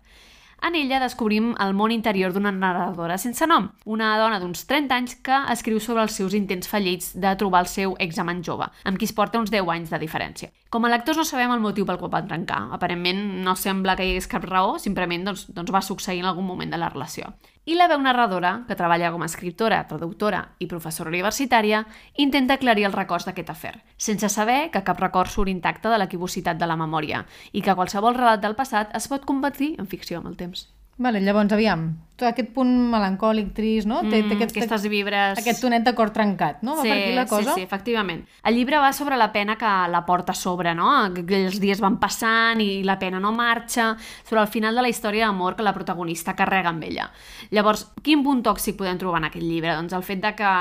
[0.58, 5.14] En ella descobrim el món interior d'una narradora sense nom, una dona d'uns 30 anys
[5.22, 9.06] que escriu sobre els seus intents fallits de trobar el seu examen jove, amb qui
[9.06, 10.50] es porta uns 10 anys de diferència.
[10.68, 12.64] Com a lectors no sabem el motiu pel qual van trencar.
[12.74, 16.50] Aparentment no sembla que hi hagués cap raó, simplement doncs, doncs va succeir en algun
[16.50, 17.30] moment de la relació.
[17.68, 21.82] I la veu narradora, que treballa com a escriptora, traductora i professora universitària,
[22.24, 23.74] intenta aclarir els records d'aquest afer,
[24.06, 28.16] sense saber que cap record surt intacte de l'equivocitat de la memòria i que qualsevol
[28.16, 30.64] relat del passat es pot convertir en ficció amb el temps.
[30.99, 34.01] Vale, llavors, aviam, tot aquest punt melancòlic, trist, no?
[34.03, 35.38] Té, té aquest, aquestes vibres...
[35.38, 36.74] aquest tonet de cor trencat, no?
[36.80, 37.53] Va per aquí la cosa?
[37.53, 38.24] Sí, sí, efectivament.
[38.51, 40.90] El llibre va sobre la pena que la porta a sobre, no?
[41.14, 43.92] Que els dies van passant i la pena no marxa,
[44.26, 47.07] sobre el final de la història d'amor que la protagonista carrega amb ella.
[47.55, 49.76] Llavors, quin punt tòxic podem trobar en aquest llibre?
[49.78, 50.55] Doncs el fet de que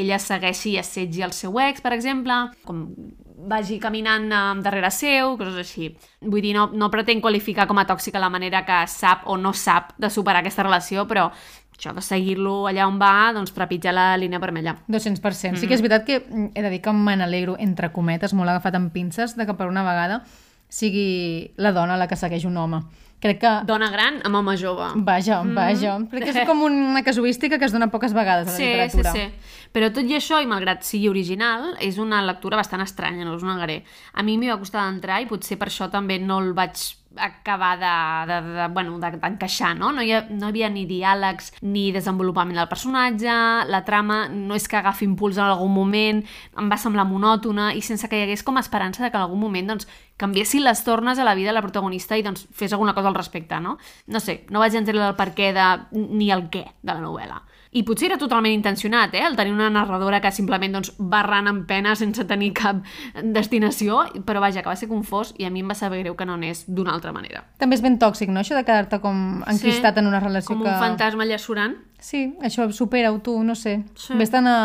[0.00, 2.86] ella segueixi i assetgi el seu ex, per exemple, com
[3.48, 5.90] vagi caminant um, darrere seu, coses així.
[6.22, 9.52] Vull dir, no, no pretenc qualificar com a tòxica la manera que sap o no
[9.52, 11.28] sap de superar aquesta relació, però
[11.72, 14.76] això de seguir-lo allà on va, doncs trepitjar la línia vermella.
[14.88, 15.58] 200%.
[15.58, 18.52] Sí que és veritat que mm, he de dir que me n'alegro, entre cometes, molt
[18.52, 20.22] agafat amb pinces, de que per una vegada
[20.72, 22.84] sigui la dona la que segueix un home.
[23.22, 23.50] Crec que...
[23.68, 24.88] Dona gran amb home jove.
[25.06, 25.92] Vaja, vaja.
[26.10, 28.72] Crec que és com una casuística que es dona poques vegades a la Sí, sí,
[28.72, 29.12] literatura.
[29.12, 29.68] sí.
[29.72, 33.44] Però tot i això, i malgrat sigui original, és una lectura bastant estranya, no us
[33.46, 33.84] negaré.
[34.12, 36.74] A mi m'hi va costar d'entrar i potser per això també no el vaig
[37.16, 39.92] acabar de, de, de, bueno, de- d'encaixar, no?
[39.92, 43.34] No hi, ha, no hi havia ni diàlegs ni desenvolupament del personatge,
[43.68, 46.22] la trama no és que agafi impuls en algun moment,
[46.58, 49.40] em va semblar monòtona i sense que hi hagués com esperança de que en algun
[49.40, 52.94] moment doncs, canviessin les tornes a la vida de la protagonista i doncs, fes alguna
[52.94, 53.78] cosa al respecte, no?
[54.06, 57.42] No sé, no vaig entendre el per què de, ni el què de la novel·la.
[57.72, 59.22] I potser era totalment intencionat, eh?
[59.24, 62.82] El tenir una narradora que simplement doncs, va errant en pena sense tenir cap
[63.24, 66.26] destinació, però vaja, que va ser confós i a mi em va saber greu que
[66.28, 67.46] no anés d'una altra manera.
[67.62, 68.42] També és ben tòxic, no?
[68.42, 70.68] Això de quedar-te com enquistat en una relació Com que...
[70.68, 71.78] un fantasma allà surant.
[72.02, 73.78] Sí, això, supera-ho tu, no sé.
[73.94, 74.10] Sí.
[74.10, 74.18] Sí.
[74.20, 74.58] Vés-te'n a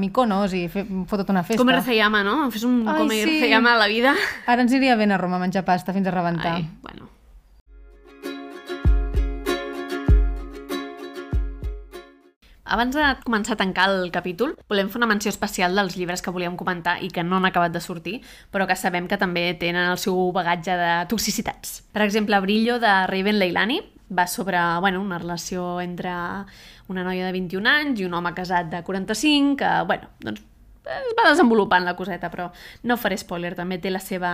[0.00, 1.60] Mykonos i fe, fotut una festa.
[1.60, 2.38] Com Razayama, no?
[2.54, 3.20] Fes un Ai, com sí.
[3.26, 4.16] Razayama a la vida.
[4.46, 6.54] Ara ens iria bé a Roma a menjar pasta fins a rebentar.
[6.54, 7.17] Ai, bueno.
[12.68, 16.32] Abans de començar a tancar el capítol, volem fer una menció especial dels llibres que
[16.34, 18.18] volíem comentar i que no han acabat de sortir,
[18.52, 21.78] però que sabem que també tenen el seu bagatge de toxicitats.
[21.96, 23.80] Per exemple, Brillo, de Raven Leilani,
[24.12, 26.12] va sobre bueno, una relació entre
[26.88, 30.44] una noia de 21 anys i un home casat de 45, que, bueno, doncs
[30.88, 32.48] es va desenvolupant la coseta, però
[32.88, 34.32] no faré spoiler, també té la seva,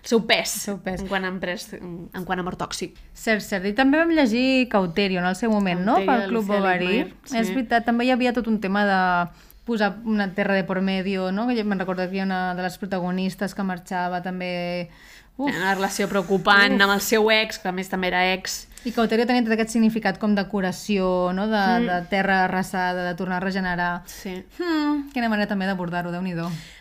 [0.00, 1.04] el seu pes, seu pes.
[1.04, 2.96] En, quant a empres, en quant a amor tòxic.
[3.12, 3.68] Cert, cert.
[3.68, 5.98] I també vam llegir Cauterio en el seu moment, no?
[6.00, 6.96] Cauterio Pel de Club Bovary.
[7.24, 7.38] Sí.
[7.42, 9.00] És veritat, també hi havia tot un tema de
[9.70, 11.46] posar una terra de por medio, no?
[11.48, 14.90] Que me'n recordo que hi havia una de les protagonistes que marxava també...
[15.40, 15.48] Uf.
[15.48, 16.82] Una relació preocupant Uf.
[16.84, 18.66] amb el seu ex, que a més també era ex.
[18.84, 21.46] I Cauterio tenia tot aquest significat com de curació, no?
[21.48, 21.88] de, mm.
[21.88, 23.90] de terra arrasada, de tornar a regenerar.
[24.08, 24.34] Sí.
[24.58, 26.36] Hmm, quina manera també d'abordar-ho, déu nhi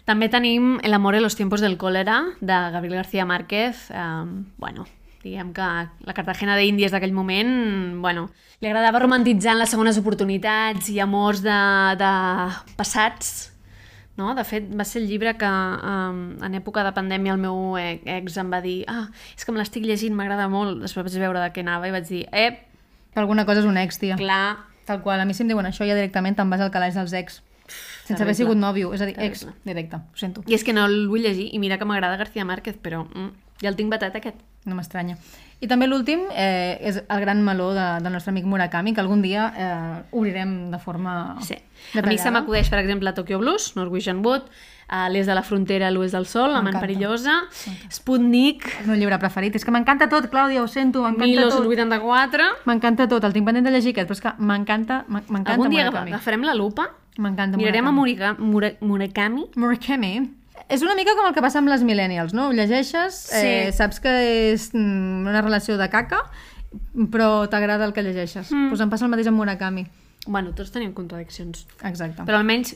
[0.08, 3.90] També tenim El amor en los tiempos del cólera, de Gabriel García Márquez.
[3.92, 4.88] Um, bueno,
[5.24, 5.68] diguem que
[6.08, 7.52] la Cartagena d'Índies d'aquell moment,
[8.04, 8.30] bueno,
[8.62, 11.60] li agradava romantitzar les segones oportunitats i amors de,
[12.00, 12.12] de
[12.80, 13.50] passats,
[14.20, 14.34] no?
[14.36, 18.40] De fet, va ser el llibre que um, en època de pandèmia el meu ex
[18.40, 19.06] em va dir ah,
[19.36, 20.82] és que me l'estic llegint, m'agrada molt.
[20.84, 22.52] Després vaig veure de què anava i vaig dir eh,
[23.14, 24.18] per alguna cosa és un ex, tia.
[24.20, 24.58] Clar.
[24.90, 25.22] Tal qual.
[25.22, 27.42] A mi si em diuen això ja directament te'n vas al calaix dels ex.
[27.70, 28.24] Sense Terrible.
[28.24, 28.94] haver sigut nòvio.
[28.96, 30.00] És a dir, ex, directe.
[30.00, 30.44] Ho sento.
[30.50, 33.49] I és que no el vull llegir, i mira que m'agrada García Márquez, però mm,
[33.62, 34.36] ja el tinc batat aquest.
[34.66, 35.16] No m'estranya.
[35.62, 39.22] I també l'últim eh, és el gran meló de, del nostre amic Murakami, que algun
[39.22, 41.54] dia eh, obrirem de forma Sí.
[41.56, 41.60] A
[41.96, 42.10] detallada.
[42.12, 44.44] mi se m'acudeix, per exemple, Tokyo Blues, Norwegian Wood,
[44.90, 47.44] a l'est de la frontera, a l'oest del sol, La man perillosa,
[47.90, 49.56] Sputnik, És el meu llibre preferit.
[49.56, 51.60] És que m'encanta tot, Clàudia, ho sento, m'encanta tot.
[51.64, 52.44] 1984...
[52.66, 55.70] M'encanta tot, el tinc pendent de llegir aquest, però és que m'encanta, m'en- m'encanta Algun
[55.74, 56.12] dia Murakami.
[56.14, 56.90] agafarem la lupa,
[57.20, 58.46] M'encanta mirarem a Murakami.
[58.46, 60.14] Mura- Murakami, Murakami
[60.70, 62.48] és una mica com el que passa amb les millennials, no?
[62.50, 63.78] Ho llegeixes, eh, Sí.
[63.78, 64.14] saps que
[64.54, 66.24] és mm, una relació de caca,
[67.12, 68.52] però t'agrada el que llegeixes.
[68.52, 68.70] Mm.
[68.70, 69.88] Pues em passa el mateix amb Murakami.
[70.28, 71.66] Bueno, tots tenim contradiccions.
[71.84, 72.24] Exacte.
[72.28, 72.76] Però almenys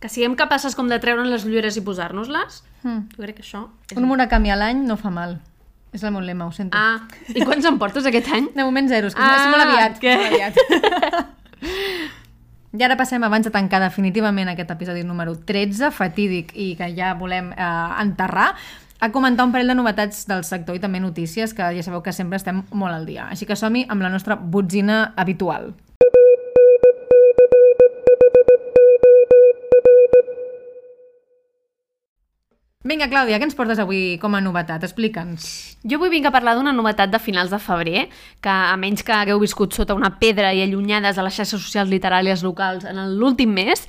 [0.00, 3.08] que siguem capaces com de treure'n les ulleres i posar-nos-les, Mm.
[3.16, 3.68] jo crec que això...
[3.90, 3.96] És...
[3.98, 5.40] Un Murakami a l'any no fa mal.
[5.92, 6.76] És el meu lema, ho sento.
[6.76, 7.00] Ah,
[7.34, 8.50] i quants en portes aquest any?
[8.54, 9.98] De moment zero, és que Ah, és molt aviat.
[9.98, 10.16] què?
[10.16, 11.26] Molt aviat.
[12.76, 17.14] I ara passem, abans de tancar definitivament aquest episodi número 13, fatídic, i que ja
[17.16, 17.68] volem eh,
[18.02, 18.50] enterrar,
[19.00, 22.12] a comentar un parell de novetats del sector i també notícies, que ja sabeu que
[22.12, 23.30] sempre estem molt al dia.
[23.32, 25.72] Així que som-hi amb la nostra botzina habitual.
[32.86, 34.84] Vinga, Clàudia, què ens portes avui com a novetat?
[34.86, 35.46] Explica'ns.
[35.82, 38.04] Jo avui vinc a parlar d'una novetat de finals de febrer,
[38.38, 41.90] que a menys que hagueu viscut sota una pedra i allunyades a les xarxes socials
[41.90, 43.82] literàries locals en l'últim mes,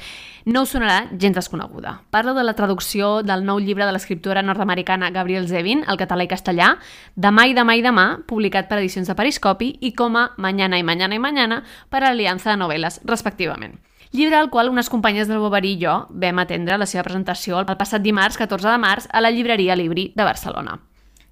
[0.49, 1.99] no us sonarà gens desconeguda.
[2.09, 6.31] Parlo de la traducció del nou llibre de l'escriptora nord-americana Gabriel Zevin, al català i
[6.31, 6.73] castellà,
[7.13, 10.87] Demà i demà i demà, publicat per edicions de Periscopi, i com a Mañana i
[10.87, 11.61] Mañana i Mañana
[11.93, 13.77] per Aliança de Novel·les, respectivament.
[14.11, 17.65] Llibre al qual unes companyes del Boverí i jo vam atendre la seva presentació el
[17.77, 20.79] passat dimarts 14 de març a la llibreria Libri de Barcelona.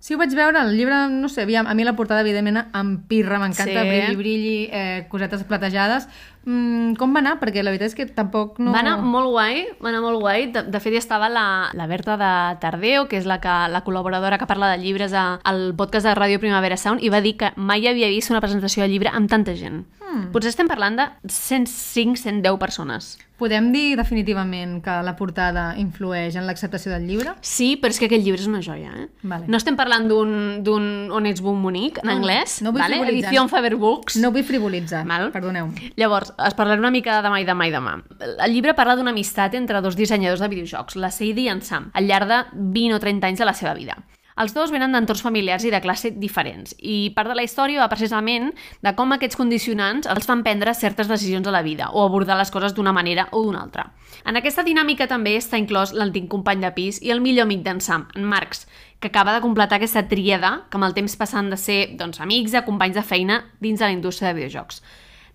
[0.05, 2.89] Sí, ho vaig veure, el llibre, no sé, aviam, a mi la portada, evidentment, em
[3.09, 3.87] pirra, m'encanta, Sí.
[3.89, 6.05] brilli, brilli, eh, cosetes platejades.
[6.45, 7.39] Mm, com va anar?
[7.39, 8.71] Perquè la veritat és que tampoc no...
[8.71, 10.51] Va anar molt guai, va anar molt guai.
[10.53, 13.81] De, de fet, hi estava la, la Berta de Tardeo, que és la, que, la
[13.83, 17.33] col·laboradora que parla de llibres a, al podcast de Ràdio Primavera Sound, i va dir
[17.39, 19.87] que mai havia vist una presentació de llibre amb tanta gent.
[20.03, 20.04] Mm.
[20.33, 23.17] Potser estem parlant de 105-110 persones.
[23.35, 27.33] Podem dir definitivament que la portada influeix en l'acceptació del llibre?
[27.43, 29.07] Sí, però és que aquest llibre és una joia, eh?
[29.27, 29.49] Vale.
[29.51, 33.01] No estem parlant d'un d'un On ets bon bonic, en No, anglès, no vull vale?
[33.11, 34.15] edició Faber Books.
[34.23, 35.31] No vull frivolitzar, Val.
[35.35, 35.67] perdoneu.
[35.97, 37.97] Llavors, es parlarà una mica de demà i demà i demà.
[38.39, 41.91] El llibre parla d'una amistat entre dos dissenyadors de videojocs, la Sadie i en Sam,
[41.93, 43.97] al llarg de 20 o 30 anys de la seva vida.
[44.35, 47.91] Els dos venen d'entorns familiars i de classe diferents, i part de la història va
[47.91, 48.49] precisament
[48.83, 52.51] de com aquests condicionants els fan prendre certes decisions a la vida, o abordar les
[52.51, 53.87] coses d'una manera o d'una altra.
[54.27, 57.79] En aquesta dinàmica també està inclòs l'antic company de pis i el millor amic d'en
[57.79, 58.67] Sam, en Marx,
[58.99, 62.59] que acaba de completar aquesta tríada que amb el temps passen de ser doncs, amics
[62.59, 64.83] a companys de feina dins de la indústria de videojocs.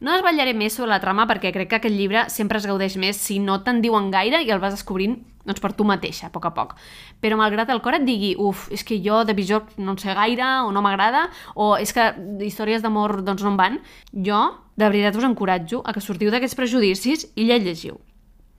[0.00, 3.18] No desvetllaré més sobre la trama perquè crec que aquest llibre sempre es gaudeix més
[3.20, 6.48] si no te'n diuen gaire i el vas descobrint doncs, per tu mateixa, a poc
[6.48, 6.72] a poc.
[7.20, 10.16] Però malgrat el cor et digui, uf, és que jo de videojocs no en sé
[10.16, 12.14] gaire o no m'agrada o és que
[12.48, 13.80] històries d'amor doncs, no em van,
[14.16, 14.40] jo
[14.80, 18.00] de veritat us encoratjo a que sortiu d'aquests prejudicis i el llegiu.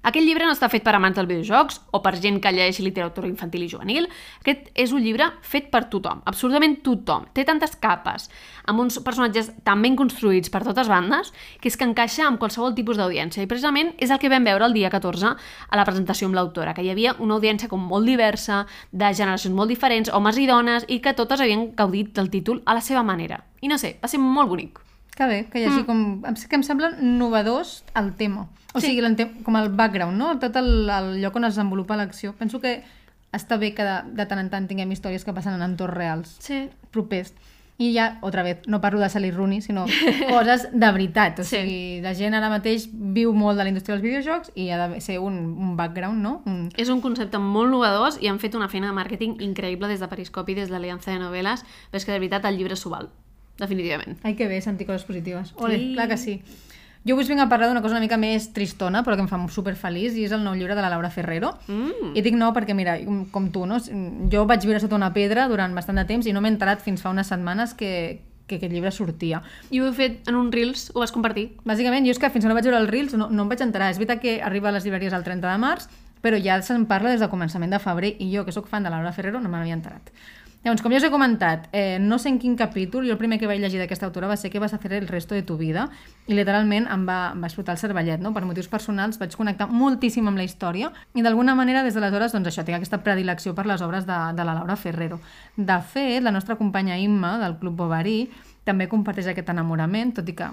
[0.02, 3.30] Aquest llibre no està fet per amants dels videojocs o per gent que llegeix literatura
[3.30, 4.08] infantil i juvenil.
[4.41, 7.28] Aquest és un llibre fet per tothom, absolutament tothom.
[7.38, 8.26] Té tantes capes,
[8.66, 11.30] amb uns personatges tan ben construïts per totes bandes,
[11.62, 13.45] que és que encaixa amb qualsevol tipus d'audiència.
[13.45, 16.74] I precisament és el que vam veure el dia 14 a la presentació amb l'autora,
[16.74, 20.89] que hi havia una audiència com molt diversa, de generacions molt diferents, homes i dones,
[20.89, 23.43] i que totes havien gaudit del títol a la seva manera.
[23.62, 24.82] I no sé, va ser molt bonic.
[25.22, 25.86] Que bé, que hi hagi mm.
[25.86, 25.99] com...
[26.26, 28.47] em- Que em sembla novedós el tema.
[28.74, 28.88] O sí.
[28.88, 30.32] sigui, l'ente- com el background, no?
[30.41, 32.34] Tot el, el lloc on es desenvolupa l'acció.
[32.39, 32.80] Penso que
[33.32, 36.34] està bé que de, de tant en tant tinguem històries que passen en entorns reals,
[36.41, 36.63] Sí.
[36.89, 37.36] propers.
[37.82, 39.86] I ja, otra vez, no parlo de Sally Rooney, sinó
[40.30, 41.39] coses de veritat.
[41.39, 41.55] O Sí.
[41.61, 44.99] sigui, la gent ara mateix viu molt de la indústria dels videojocs i ha de
[45.01, 46.41] ser un, un background, no?
[46.49, 46.69] Un...
[46.78, 50.09] És un concepte molt novedós i han fet una feina de màrqueting increïble des de
[50.11, 51.61] Periscopi, des de l'Aliança de Novel·les,
[51.91, 53.09] però és que de veritat el llibre s'ho val,
[53.58, 54.18] definitivament.
[54.24, 55.54] Ai, que bé, sentir coses positives.
[55.58, 55.93] Ole, Sí.
[55.93, 56.41] clar que sí.
[57.04, 59.39] Jo us vinc a parlar d'una cosa una mica més tristona, però que em fa
[59.49, 61.58] super feliç, i és el nou llibre de la Laura Ferrero.
[61.68, 62.12] Mm.
[62.16, 62.99] I dic no perquè, mira,
[63.32, 63.80] com, tu, no?
[64.32, 67.02] jo vaig viure sota una pedra durant bastant de temps i no m'he enterat fins
[67.02, 69.41] fa unes setmanes que, que aquest llibre sortia.
[69.72, 71.56] I ho he fet en un Reels, ho vas compartir.
[71.66, 73.62] Bàsicament, jo és que fins que no vaig veure els Reels no, no em vaig
[73.66, 73.89] enterar.
[73.89, 75.89] És veritat que arriba a les llibreries el 30 de març,
[76.22, 78.91] però ja se'n parla des del començament de febrer i jo, que sóc fan de
[78.93, 80.12] Laura Ferrero, no me n'havia enterat.
[80.62, 83.39] Llavors, com ja us he comentat, eh, no sé en quin capítol, jo el primer
[83.41, 85.55] que vaig llegir d'aquesta autora va ser que vas a fer el resto de tu
[85.57, 85.88] vida
[86.28, 88.30] i literalment em va, em va explotar el cervellet, no?
[88.36, 92.51] Per motius personals vaig connectar moltíssim amb la història i d'alguna manera des d'aleshores, doncs
[92.51, 95.18] això, tinc aquesta predilecció per les obres de, de la Laura Ferrero.
[95.57, 98.30] De fet, la nostra companya Imma, del Club Bovary,
[98.64, 100.51] també comparteix aquest enamorament, tot i que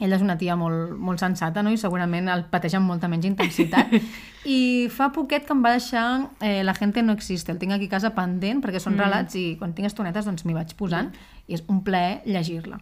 [0.00, 1.70] ella és una tia molt, molt sensata no?
[1.70, 3.94] i segurament el pateix amb molta menys intensitat
[4.56, 6.04] i fa poquet que em va deixar
[6.40, 9.04] eh, La gente no existe, el tinc aquí a casa pendent perquè són mm.
[9.06, 11.32] relats i quan tinc estonetes doncs m'hi vaig posant mm.
[11.46, 12.80] i és un plaer llegir-la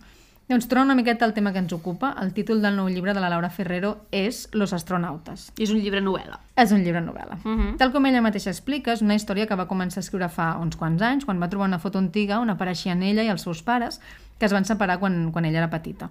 [0.48, 3.20] doncs torna una miqueta al tema que ens ocupa el títol del nou llibre de
[3.22, 6.40] la Laura Ferrero és Los astronautes I és un llibre novel·la.
[6.56, 7.38] és un llibre novel·la.
[7.44, 7.76] Uh -huh.
[7.78, 10.76] Tal com ella mateixa explica, és una història que va començar a escriure fa uns
[10.76, 14.00] quants anys, quan va trobar una foto antiga on apareixien ella i els seus pares,
[14.38, 16.10] que es van separar quan, quan ella era petita.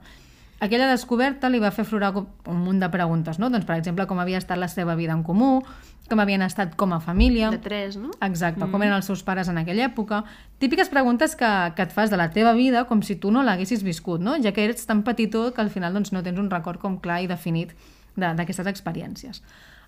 [0.61, 3.49] Aquella descoberta li va fer aflorar com- un munt de preguntes, no?
[3.49, 5.63] Doncs, per exemple, com havia estat la seva vida en comú,
[6.11, 7.49] com havien estat com a família...
[7.49, 8.11] De tres, no?
[8.21, 10.19] Exacte, com eren els seus pares en aquella època.
[10.59, 13.81] Típiques preguntes que, que et fas de la teva vida com si tu no l'haguessis
[13.83, 14.35] viscut, no?
[14.43, 17.21] ja que ets tan petitó que al final doncs, no tens un record com clar
[17.23, 17.73] i definit
[18.15, 19.41] de- d'aquestes experiències.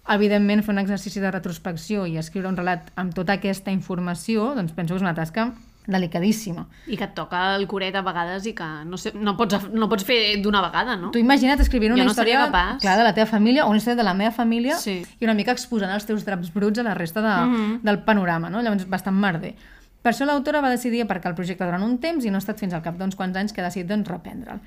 [0.09, 4.73] Evidentment, fer un exercici de retrospecció i escriure un relat amb tota aquesta informació, doncs
[4.73, 5.51] penso que és una tasca
[5.87, 6.67] delicadíssima.
[6.87, 9.87] I que et toca el curet a vegades i que no, sé, no, pots, no
[9.91, 11.11] pots fer d'una vegada, no?
[11.11, 12.47] Tu imagina't escrivint Jo una no història
[12.79, 15.03] clar, de la teva família o una història de la meva família Sí.
[15.19, 17.79] i una mica exposant els teus draps bruts a la resta de, Mhm.
[17.83, 18.61] del panorama, no?
[18.61, 19.55] Llavors, bastant merder.
[20.01, 22.59] Per això l'autora va decidir aparcar el projecte durant un temps i no ha estat
[22.59, 24.59] fins al cap d'uns quants anys que ha decidit doncs, reprendre'l.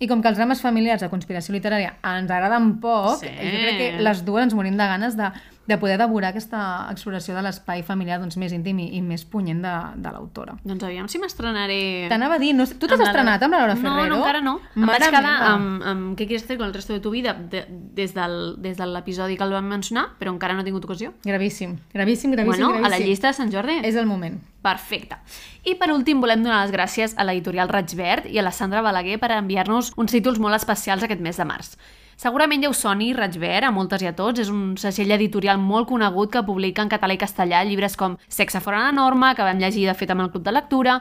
[0.00, 3.26] I com que els drames familiars de conspiració literària ens agraden poc, Sí.
[3.26, 5.30] jo crec que les dues ens morim de ganes de,
[5.68, 9.60] de poder devorar aquesta exploració de l'espai familiar doncs, més íntim i, i més punyent
[9.60, 10.56] de, de l'autora.
[10.64, 12.08] Doncs aviam si m'estrenaré...
[12.08, 14.08] T'anava a dir, no, tu t'has estrenat amb la Laura Ferrero?
[14.08, 14.54] No, no, encara no.
[14.72, 15.50] Em Mare vaig quedar meva.
[15.52, 18.80] amb, amb Què quieres hacer con el resto de tu vida de, des, del, des
[18.80, 21.12] de l'episodi que el vam mencionar, però encara no he tingut ocasió.
[21.28, 22.88] Gravíssim, gravíssim, gravíssim, bueno, gravíssim.
[22.88, 23.78] a la llista de Sant Jordi.
[23.84, 24.40] És el moment.
[24.64, 25.20] Perfecte.
[25.68, 28.80] I per últim volem donar les gràcies a l'editorial Raig Verd i a la Sandra
[28.82, 31.76] Balaguer per enviar-nos uns títols molt especials aquest mes de març.
[32.18, 35.60] Segurament ja us soni Raig Verd a moltes i a tots, és un segell editorial
[35.62, 39.46] molt conegut que publica en català i castellà llibres com Sexe fora de norma, que
[39.46, 40.96] vam llegir de fet amb el Club de Lectura,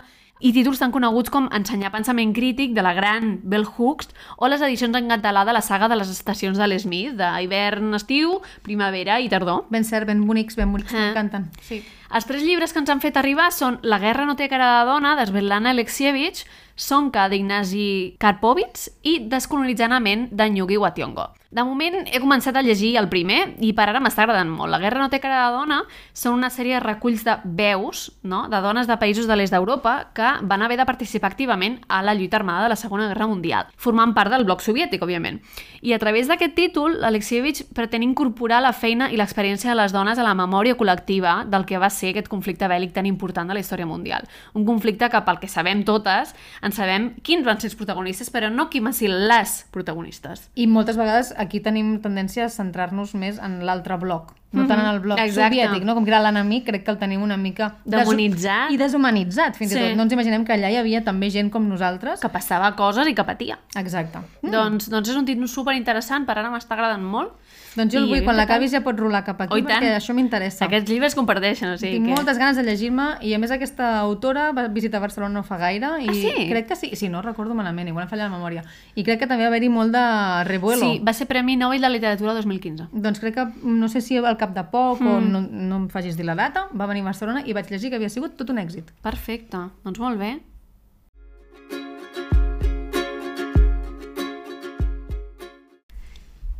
[0.45, 4.61] i títols tan coneguts com Ensenyar pensament crític, de la gran Bell Hooks, o les
[4.61, 9.25] edicions en català de la saga de les estacions de l'Smith, d'hivern, estiu, primavera i
[9.33, 9.63] tardor.
[9.73, 11.07] Ben cert, ben bonics, ben bonics, Ah.
[11.07, 11.49] m'encanten.
[11.65, 11.81] Sí.
[12.07, 14.85] Els tres llibres que ens han fet arribar són La guerra no té cara de
[14.87, 16.45] dona, de Svetlana Alexievich,
[16.77, 21.31] Sonka, d'Ignasi Karpovits i Descolonitzant a ment, d'en Yugi Wationgo.
[21.49, 24.69] De moment he començat a llegir el primer i per ara m'està agradant molt.
[24.69, 25.77] La guerra no té cara de dona
[26.11, 28.43] són una sèrie de reculls de veus no?
[28.51, 32.13] de dones de països de l'est d'Europa que van haver de participar activament a la
[32.13, 35.39] lluita armada de la Segona Guerra Mundial, formant part del bloc soviètic, òbviament.
[35.81, 40.19] I a través d'aquest títol, l'Alexievich pretén incorporar la feina i l'experiència de les dones
[40.19, 43.63] a la memòria col·lectiva del que va ser aquest conflicte bèl·lic tan important de la
[43.65, 44.29] història mundial.
[44.53, 48.51] Un conflicte que, pel que sabem totes, en sabem quins van ser els protagonistes, però
[48.53, 50.47] no qui van ser les protagonistes.
[50.55, 54.87] I moltes vegades aquí tenim tendència a centrar-nos més en l'altre bloc, no tant en
[54.93, 55.49] el bloc Exacte.
[55.57, 55.93] soviètic, no?
[55.97, 57.73] com que era l'enemic, crec que el tenim una mica...
[57.85, 58.71] Demonitzat.
[58.71, 59.77] I deshumanitzat, fins Sí.
[59.77, 59.97] i tot.
[59.97, 62.21] No ens imaginem que allà hi havia també gent com nosaltres.
[62.23, 63.59] Que passava coses i que patia.
[63.75, 64.21] Exacte.
[64.41, 64.53] Mm.
[64.53, 67.35] Doncs, doncs és un títol superinteressant, per ara m'està agradant molt.
[67.77, 69.69] Doncs jo el vull, quan l'acabis ja pots rolar cap aquí, Oh, tant.
[69.83, 70.65] perquè això m'interessa.
[70.65, 72.15] Aquests llibres comparteixen, o sigui Tinc que...
[72.15, 75.93] moltes ganes de llegir-me i a més aquesta autora va visitar Barcelona no fa gaire
[76.01, 76.47] i Ah, sí?
[76.49, 78.63] crec que sí, si no recordo malament, igual em falla la memòria.
[78.95, 80.03] I crec que també va haver-hi molt de
[80.49, 80.81] revuelo.
[80.81, 82.89] Sí, va ser Premi Nobel de Literatura 2015.
[82.91, 85.31] Doncs crec que, no sé si al cap de poc o Mm.
[85.31, 87.95] no, no em facis dir la data, va venir a Barcelona i vaig llegir que
[87.97, 88.89] havia sigut tot un èxit.
[89.01, 90.39] Perfecte, doncs molt bé.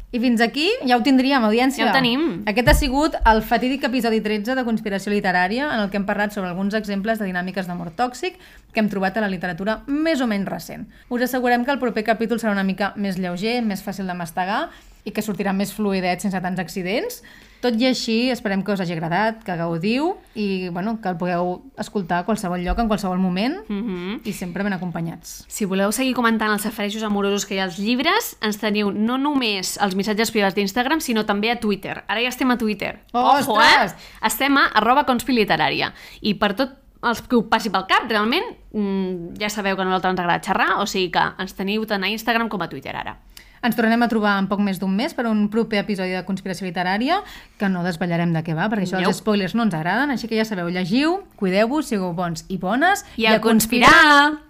[0.08, 1.84] I fins aquí ja ho tindríem, audiència.
[1.84, 2.22] Ja ho tenim.
[2.48, 6.32] Aquest ha sigut el fatídic episodi 13 de Conspiració Literària, en el que hem parlat
[6.32, 8.38] sobre alguns exemples de dinàmiques d'amor tòxic
[8.72, 10.88] que hem trobat a la literatura més o menys recent.
[11.12, 14.70] Us assegurem que el proper capítol serà una mica més lleuger, més fàcil de mastegar
[15.08, 17.22] i que sortirà més fluidet sense tants accidents.
[17.58, 21.56] Tot i així, esperem que us hagi agradat, que gaudiu i bueno, que el pugueu
[21.82, 24.20] escoltar a qualsevol lloc, en qualsevol moment Mm -hmm.
[24.26, 25.46] i sempre ben acompanyats.
[25.48, 29.18] Si voleu seguir comentant els safarejos amorosos que hi ha als llibres, ens teniu no
[29.18, 32.04] només els missatges privats d'Instagram, sinó també a Twitter.
[32.08, 33.00] Ara ja estem a Twitter.
[33.12, 33.94] Ojo, Ostres!
[33.94, 34.28] eh?
[34.28, 35.94] Estem a arroba conspiliterària.
[36.22, 36.70] I per tot
[37.02, 38.44] els que ho passi pel cap, realment,
[38.74, 42.04] mm, ja sabeu que a nosaltres ens agrada xerrar, o sigui que ens teniu tant
[42.04, 43.18] a Instagram com a Twitter ara.
[43.66, 46.68] Ens tornem a trobar en poc més d'un mes per un proper episodi de Conspiració
[46.68, 47.22] Literària,
[47.58, 50.38] que no desvetllarem de què va, perquè això dels spoilers no ens agraden, així que
[50.38, 54.44] ja sabeu, llegiu, cuideu-vos, sigueu bons i bones, I a conspirar!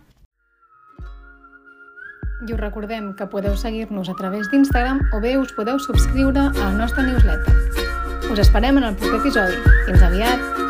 [2.37, 6.67] I us recordem que podeu seguir-nos a través d'Instagram o bé us podeu subscriure a
[6.67, 7.55] la nostra newsletter.
[8.29, 9.57] Us esperem en el proper episodi.
[9.87, 10.66] Fins aviat!